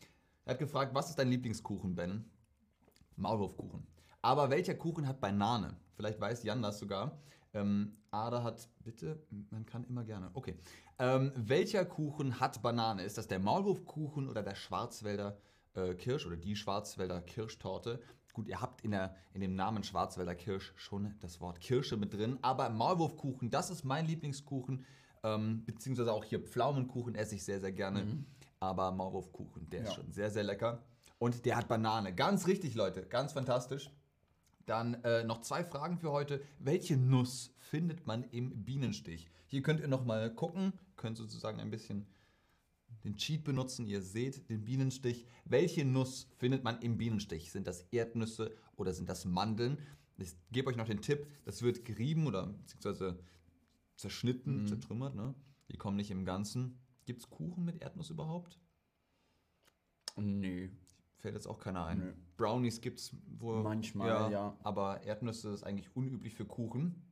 Er 0.45 0.53
hat 0.53 0.59
gefragt, 0.59 0.95
was 0.95 1.11
ist 1.11 1.19
dein 1.19 1.29
Lieblingskuchen, 1.29 1.95
Ben? 1.95 2.25
Maulwurfkuchen. 3.17 3.87
Aber 4.23 4.51
welcher 4.51 4.75
Kuchen 4.75 5.07
hat 5.07 5.21
Banane? 5.21 5.77
Vielleicht 5.97 6.21
weiß 6.21 6.43
Jan 6.43 6.63
das 6.63 6.79
sogar. 6.79 7.19
Ähm, 7.53 7.97
Ada 8.11 8.43
hat, 8.43 8.69
bitte, 8.83 9.23
man 9.51 9.65
kann 9.65 9.85
immer 9.85 10.05
gerne. 10.05 10.31
Okay. 10.35 10.57
Ähm, 10.99 11.33
welcher 11.37 11.85
Kuchen 11.85 12.41
hat 12.41 12.61
Banane? 12.63 13.03
Ist 13.05 13.17
das 13.19 13.29
der 13.29 13.39
Maulwurfkuchen 13.39 14.29
oder 14.29 14.43
der 14.43 14.55
Schwarzwälder 14.57 15.37
äh, 15.75 15.95
Kirsch 15.95 16.27
oder 16.27 16.37
die 16.37 16.57
Schwarzwälder 16.57 17.21
Kirschtorte? 17.23 18.01
Gut, 18.33 18.49
ihr 18.49 18.61
habt 18.61 18.81
in, 18.83 18.91
der, 18.91 19.15
in 19.33 19.41
dem 19.41 19.55
Namen 19.55 19.85
Schwarzwälder 19.85 20.35
Kirsch 20.35 20.73
schon 20.77 21.15
das 21.21 21.41
Wort 21.41 21.61
Kirsche 21.61 21.97
mit 21.97 22.13
drin, 22.15 22.39
aber 22.43 22.69
Maulwurfkuchen, 22.69 23.51
das 23.51 23.71
ist 23.71 23.85
mein 23.85 24.07
Lieblingskuchen, 24.07 24.85
ähm, 25.23 25.65
beziehungsweise 25.65 26.13
auch 26.13 26.25
hier 26.25 26.41
Pflaumenkuchen 26.41 27.15
esse 27.15 27.37
ich 27.37 27.45
sehr, 27.45 27.61
sehr 27.61 27.73
gerne, 27.73 28.25
aber 28.59 28.91
Maulwurfkuchen, 28.91 29.71
der 29.71 29.83
ist 29.83 29.89
Ja. 29.91 29.95
schon 29.95 30.13
sehr, 30.13 30.31
sehr 30.31 30.43
lecker. 30.43 30.83
Und 31.19 31.45
der 31.47 31.57
hat 31.57 31.69
Banane. 31.69 32.13
Ganz 32.15 32.47
richtig, 32.49 32.75
Leute, 32.75 33.07
ganz 33.07 33.33
fantastisch. 33.33 33.89
Dann 34.67 34.95
äh, 35.05 35.23
noch 35.25 35.41
zwei 35.43 35.63
Fragen 35.63 35.99
für 35.99 36.11
heute. 36.11 36.41
Welche 36.59 36.97
Nuss 36.97 37.55
findet 37.59 38.07
man 38.07 38.25
im 38.25 38.65
Bienenstich? 38.65 39.31
Hier 39.47 39.63
könnt 39.63 39.81
ihr 39.81 39.89
nochmal 39.89 40.35
gucken, 40.35 40.73
könnt 40.97 41.17
sozusagen 41.19 41.61
ein 41.61 41.71
bisschen 41.71 42.07
den 43.05 43.17
Cheat 43.17 43.45
benutzen. 43.45 43.87
Ihr 43.87 44.03
seht 44.03 44.49
den 44.49 44.65
Bienenstich. 44.65 45.27
Welche 45.45 45.85
Nuss 45.85 46.27
findet 46.37 46.65
man 46.65 46.81
im 46.81 46.97
Bienenstich? 46.97 47.53
Sind 47.53 47.67
das 47.67 47.83
Erdnüsse 47.91 48.53
oder 48.77 48.93
sind 48.95 49.09
das 49.09 49.25
Mandeln? 49.25 49.79
Ich 50.17 50.35
gebe 50.53 50.71
euch 50.71 50.77
noch 50.77 50.87
den 50.87 51.01
Tipp, 51.01 51.27
das 51.45 51.63
wird 51.63 51.85
gerieben 51.85 52.27
oder 52.27 52.47
beziehungsweise 52.47 53.19
zerschnitten, 53.97 54.67
zertrümmert. 54.67 55.15
Ne? 55.15 55.35
Die 55.71 55.77
kommen 55.77 55.97
nicht 55.97 56.11
im 56.11 56.25
Ganzen. 56.25 56.79
Gibt 57.05 57.21
es 57.21 57.31
Kuchen 57.31 57.65
mit 57.65 57.83
Erdnuss 57.83 58.11
überhaupt? 58.11 58.59
Nö. 60.17 60.71
Fällt 61.17 61.35
jetzt 61.35 61.47
auch 61.47 61.59
keiner 61.59 61.87
ein. 61.87 61.99
Nö. 61.99 62.13
Brownies 62.37 62.81
gibt 62.81 63.01
es 63.01 63.17
wohl. 63.39 63.63
Manchmal, 63.63 64.31
ja. 64.31 64.57
Aber 64.63 65.03
Erdnüsse 65.03 65.51
ist 65.51 65.65
eigentlich 65.65 65.95
unüblich 65.97 66.35
für 66.35 66.45
Kuchen. 66.45 67.03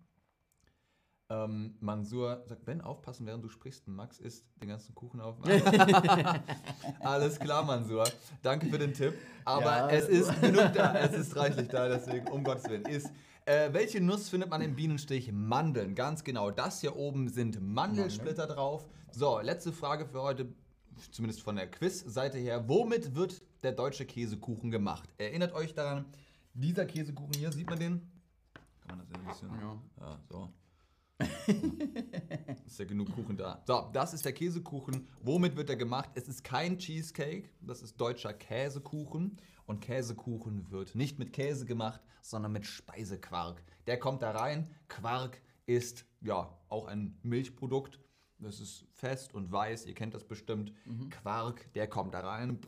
Ähm, 1.33 1.75
Mansur 1.81 2.43
sagt, 2.47 2.65
Ben, 2.67 2.83
aufpassen, 2.83 3.25
während 3.27 3.43
du 3.43 3.49
sprichst. 3.49 3.89
Max 3.89 4.19
isst 4.19 4.45
den 4.61 4.69
ganzen 4.69 4.95
Kuchen 4.95 5.19
auf. 5.21 5.37
Alles 7.01 7.39
klar, 7.39 7.65
Mansur. 7.65 8.05
Danke 8.43 8.67
für 8.67 8.79
den 8.79 8.93
Tipp. 8.93 9.15
Aber 9.47 9.65
Ja. 9.65 9.91
es 9.91 10.09
ist 10.09 10.41
genug 10.43 10.73
da. 10.75 10.95
Es 10.99 11.15
ist 11.17 11.35
reichlich 11.37 11.69
da, 11.69 11.89
deswegen, 11.89 12.29
um 12.29 12.45
Gottes 12.45 12.69
Willen. 12.69 12.85
Ist. 12.85 13.11
Äh, 13.47 13.73
welche 13.73 14.01
Nuss 14.01 14.29
findet 14.29 14.51
man 14.51 14.61
im 14.61 14.77
Bienenstich? 14.77 15.33
Mandeln, 15.33 15.95
ganz 15.95 16.23
genau. 16.23 16.51
Das 16.51 16.81
hier 16.83 16.97
oben 16.97 17.29
sind 17.29 17.61
Mandelsplitter 17.63 18.47
drauf. 18.47 18.87
So, 19.11 19.41
letzte 19.41 19.73
Frage 19.73 20.05
für 20.07 20.21
heute, 20.23 20.53
zumindest 21.11 21.43
von 21.43 21.57
der 21.57 21.71
Quiz-Seite 21.71 22.37
her. 22.39 22.69
Womit 22.69 23.15
wird 23.15 23.43
der 23.63 23.73
deutsche 23.73 24.05
Käsekuchen 24.05 24.71
gemacht? 24.71 25.09
Erinnert 25.19 25.55
euch 25.55 25.75
daran, 25.75 26.05
dieser 26.53 26.85
Käsekuchen 26.85 27.33
hier, 27.35 27.51
sieht 27.53 27.71
man 27.71 27.79
den? 27.79 28.11
Kann 28.87 28.99
man 28.99 29.07
das 29.09 29.19
ein 29.19 29.27
bisschen. 29.27 29.49
Ja. 29.61 29.83
Ja, 30.01 30.19
so. 30.29 30.49
ist 32.67 32.79
ja 32.79 32.85
genug 32.85 33.13
Kuchen 33.13 33.37
da. 33.37 33.63
So, 33.67 33.91
das 33.93 34.15
ist 34.15 34.25
der 34.25 34.33
Käsekuchen. 34.33 35.09
Womit 35.23 35.57
wird 35.57 35.71
er 35.71 35.77
gemacht? 35.77 36.11
Es 36.15 36.29
ist 36.29 36.45
kein 36.45 36.79
Cheesecake, 36.79 37.51
das 37.61 37.83
ist 37.83 38.01
deutscher 38.01 38.33
Käsekuchen. 38.33 39.39
Und 39.67 39.81
Käsekuchen 39.81 40.71
wird 40.71 40.95
nicht 40.95 41.19
mit 41.19 41.33
Käse 41.33 41.65
gemacht, 41.65 42.01
sondern 42.21 42.53
mit 42.53 42.67
Speisequark. 42.67 43.63
Der 43.87 43.99
kommt 43.99 44.23
da 44.23 44.33
rein. 44.33 44.69
Quark 44.89 45.41
ist 45.67 46.05
ja 46.21 46.53
auch 46.69 46.87
ein 46.87 47.19
Milchprodukt. 47.23 48.01
Das 48.39 48.61
ist 48.61 48.87
fest 48.93 49.35
und 49.35 49.53
weiß, 49.53 49.87
ihr 49.87 49.95
kennt 49.95 50.15
das 50.15 50.25
bestimmt. 50.25 50.73
Quark, 51.11 51.73
der 51.75 51.87
kommt 51.87 52.15
da 52.15 52.21
rein. 52.21 52.59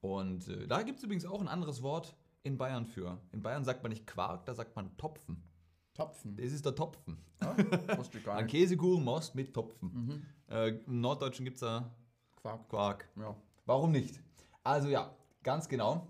Und 0.00 0.48
äh, 0.48 0.66
da 0.66 0.82
gibt 0.82 0.98
es 0.98 1.04
übrigens 1.04 1.24
auch 1.24 1.40
ein 1.40 1.48
anderes 1.48 1.82
Wort 1.82 2.16
in 2.42 2.58
Bayern 2.58 2.86
für. 2.86 3.20
In 3.32 3.42
Bayern 3.42 3.64
sagt 3.64 3.82
man 3.82 3.90
nicht 3.90 4.06
Quark, 4.06 4.44
da 4.46 4.54
sagt 4.54 4.74
man 4.76 4.96
Topfen. 4.96 5.42
Topfen. 5.96 6.36
Das 6.36 6.52
ist 6.52 6.64
der 6.64 6.74
Topfen. 6.74 7.16
Gar 7.40 7.56
Ein. 8.36 8.46
Käsekuchen 8.46 9.02
most 9.02 9.34
mit 9.34 9.54
Topfen. 9.54 10.22
Äh, 10.50 10.76
Im 10.86 11.00
Norddeutschen 11.00 11.44
gibt 11.44 11.56
es 11.56 11.60
da 11.60 11.90
Quark. 12.36 12.68
Quark. 12.68 13.08
Ja. 13.16 13.34
Warum 13.64 13.92
nicht? 13.92 14.20
Also 14.62 14.88
ja, 14.88 15.14
ganz 15.42 15.68
genau. 15.68 16.06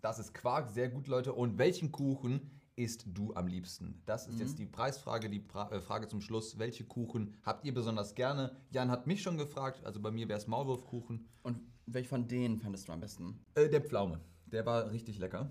Das 0.00 0.18
ist 0.18 0.32
Quark, 0.32 0.70
sehr 0.70 0.88
gut, 0.88 1.08
Leute. 1.08 1.32
Und 1.32 1.58
welchen 1.58 1.92
Kuchen 1.92 2.50
isst 2.76 3.04
du 3.06 3.34
am 3.34 3.48
liebsten? 3.48 4.00
Das 4.06 4.28
ist 4.28 4.38
jetzt 4.38 4.58
die 4.58 4.66
Preisfrage, 4.66 5.28
die 5.28 5.40
pra 5.40 5.70
äh, 5.70 5.80
Frage 5.80 6.08
zum 6.08 6.20
Schluss. 6.20 6.58
Welche 6.58 6.84
Kuchen 6.84 7.34
habt 7.42 7.64
ihr 7.64 7.74
besonders 7.74 8.14
gerne? 8.14 8.56
Jan 8.70 8.90
hat 8.90 9.06
mich 9.06 9.22
schon 9.22 9.36
gefragt, 9.36 9.84
also 9.84 10.00
bei 10.00 10.10
mir 10.10 10.28
wäre 10.28 10.38
es 10.38 10.46
Maulwurfkuchen. 10.46 11.28
Und 11.42 11.60
welch 11.86 12.08
von 12.08 12.28
denen 12.28 12.58
fandest 12.58 12.88
du 12.88 12.92
am 12.92 13.00
besten? 13.00 13.44
Äh, 13.54 13.68
der 13.68 13.82
Pflaume, 13.82 14.20
der 14.46 14.64
war 14.64 14.90
richtig 14.90 15.18
lecker. 15.18 15.50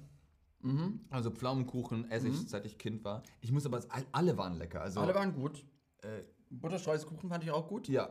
Mhm. 0.61 1.01
Also 1.09 1.31
Pflaumenkuchen 1.31 2.09
esse 2.09 2.27
ich, 2.29 2.49
seit 2.49 2.65
ich 2.65 2.77
Kind 2.77 3.03
war. 3.03 3.23
Ich 3.41 3.51
muss 3.51 3.65
aber, 3.65 3.81
all- 3.89 4.05
alle 4.11 4.37
waren 4.37 4.57
lecker. 4.57 4.81
Also, 4.81 4.99
Alle 4.99 5.13
waren 5.15 5.33
gut. 5.33 5.65
äh, 6.01 6.23
Butterstreuselkuchen 6.49 7.29
fand 7.29 7.43
ich 7.43 7.51
auch 7.51 7.67
gut. 7.67 7.87
ja, 7.87 8.09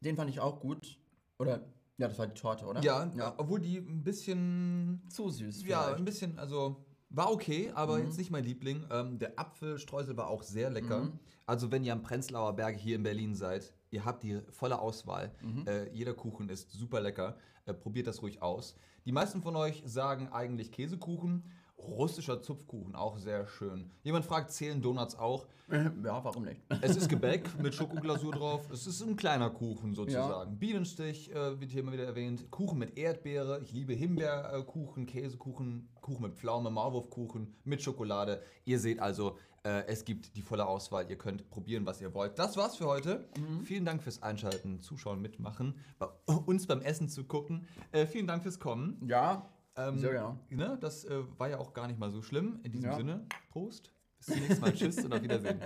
Den 0.00 0.16
fand 0.16 0.30
ich 0.30 0.40
auch 0.40 0.60
gut. 0.60 0.98
Oder, 1.38 1.64
ja, 1.98 2.08
das 2.08 2.18
war 2.18 2.26
die 2.26 2.34
Torte, 2.34 2.64
oder? 2.66 2.80
ja, 2.82 3.10
obwohl 3.38 3.60
die 3.60 3.78
ein 3.78 4.02
bisschen 4.04 5.02
Zu 5.08 5.30
süß. 5.30 5.62
Ja, 5.64 5.82
vielleicht. 5.82 5.98
ein 5.98 6.04
bisschen, 6.04 6.38
also 6.38 6.84
war 7.10 7.30
okay, 7.32 7.70
aber 7.74 7.98
jetzt 7.98 8.16
nicht 8.18 8.30
mein 8.30 8.44
Liebling. 8.44 8.84
Ähm, 8.90 9.18
der 9.18 9.38
Apfelstreusel 9.38 10.16
war 10.16 10.28
auch 10.28 10.42
sehr 10.42 10.70
lecker. 10.70 11.10
Also 11.46 11.70
wenn 11.70 11.84
ihr 11.84 11.92
am 11.92 12.02
Prenzlauer 12.02 12.54
Berg 12.54 12.76
hier 12.76 12.96
in 12.96 13.02
Berlin 13.02 13.34
seid, 13.34 13.74
ihr 13.92 14.04
habt 14.04 14.22
die 14.24 14.40
volle 14.50 14.80
Auswahl. 14.80 15.30
Äh, 15.66 15.88
jeder 15.92 16.14
Kuchen 16.14 16.48
ist 16.48 16.72
super 16.72 17.00
lecker. 17.00 17.36
Äh, 17.66 17.74
probiert 17.74 18.06
das 18.08 18.22
ruhig 18.22 18.42
aus. 18.42 18.74
Die 19.04 19.12
meisten 19.12 19.42
von 19.42 19.54
euch 19.54 19.82
sagen 19.84 20.28
eigentlich 20.28 20.72
Käsekuchen. 20.72 21.44
Russischer 21.78 22.40
Zupfkuchen, 22.40 22.94
auch 22.94 23.18
sehr 23.18 23.46
schön. 23.48 23.90
Jemand 24.04 24.24
fragt, 24.24 24.52
zählen 24.52 24.80
Donuts 24.80 25.16
auch? 25.16 25.48
Ja, 25.68 26.22
warum 26.22 26.44
nicht? 26.44 26.60
Es 26.80 26.96
ist 26.96 27.08
Gebäck 27.08 27.48
mit 27.60 27.74
Schokoglasur 27.74 28.32
drauf. 28.32 28.70
Es 28.70 28.86
ist 28.86 29.02
ein 29.02 29.16
kleiner 29.16 29.50
Kuchen 29.50 29.94
sozusagen. 29.94 30.58
Bienenstich 30.58 31.32
äh, 31.32 31.60
wird 31.60 31.72
hier 31.72 31.80
immer 31.80 31.92
wieder 31.92 32.04
erwähnt. 32.04 32.50
Kuchen 32.52 32.78
mit 32.78 32.96
Erdbeere. 32.96 33.60
Ich 33.62 33.72
liebe 33.72 33.94
Himbeerkuchen, 33.94 35.06
Käsekuchen, 35.06 35.88
Kuchen 36.00 36.22
mit 36.22 36.34
Pflaume, 36.34 36.70
Maulwurfkuchen 36.70 37.54
mit 37.64 37.82
Schokolade. 37.82 38.42
Ihr 38.64 38.78
seht 38.78 39.00
also, 39.00 39.36
äh, 39.64 39.86
es 39.86 40.04
gibt 40.04 40.36
die 40.36 40.42
volle 40.42 40.66
Auswahl. 40.66 41.08
Ihr 41.08 41.16
könnt 41.18 41.48
probieren, 41.50 41.86
was 41.86 42.00
ihr 42.00 42.12
wollt. 42.14 42.38
Das 42.38 42.56
war's 42.56 42.76
für 42.76 42.86
heute. 42.86 43.28
Vielen 43.64 43.84
Dank 43.84 44.02
fürs 44.02 44.22
Einschalten, 44.22 44.80
Zuschauen, 44.82 45.20
Mitmachen, 45.22 45.74
bei 45.98 46.06
uns 46.46 46.66
beim 46.66 46.80
Essen 46.82 47.08
zu 47.08 47.24
gucken. 47.24 47.66
Äh, 47.92 48.06
vielen 48.06 48.26
Dank 48.26 48.42
fürs 48.42 48.58
Kommen. 48.58 49.00
Ja, 49.06 49.48
Ähm, 49.76 49.98
sehr 49.98 50.12
gerne. 50.12 50.38
Ne, 50.50 50.76
das 50.80 51.04
äh, 51.04 51.22
war 51.38 51.48
ja 51.48 51.58
auch 51.58 51.72
gar 51.72 51.86
nicht 51.86 51.98
mal 51.98 52.10
so 52.10 52.20
schlimm. 52.22 52.60
In 52.62 52.72
diesem 52.72 52.90
Ja. 52.90 52.96
Sinne, 52.96 53.26
Prost. 53.50 53.90
Bis 54.18 54.26
zum 54.26 54.40
nächsten 54.40 54.60
Mal. 54.60 54.72
Tschüss 54.74 55.04
und 55.04 55.14
auf 55.14 55.22
Wiedersehen. 55.22 55.60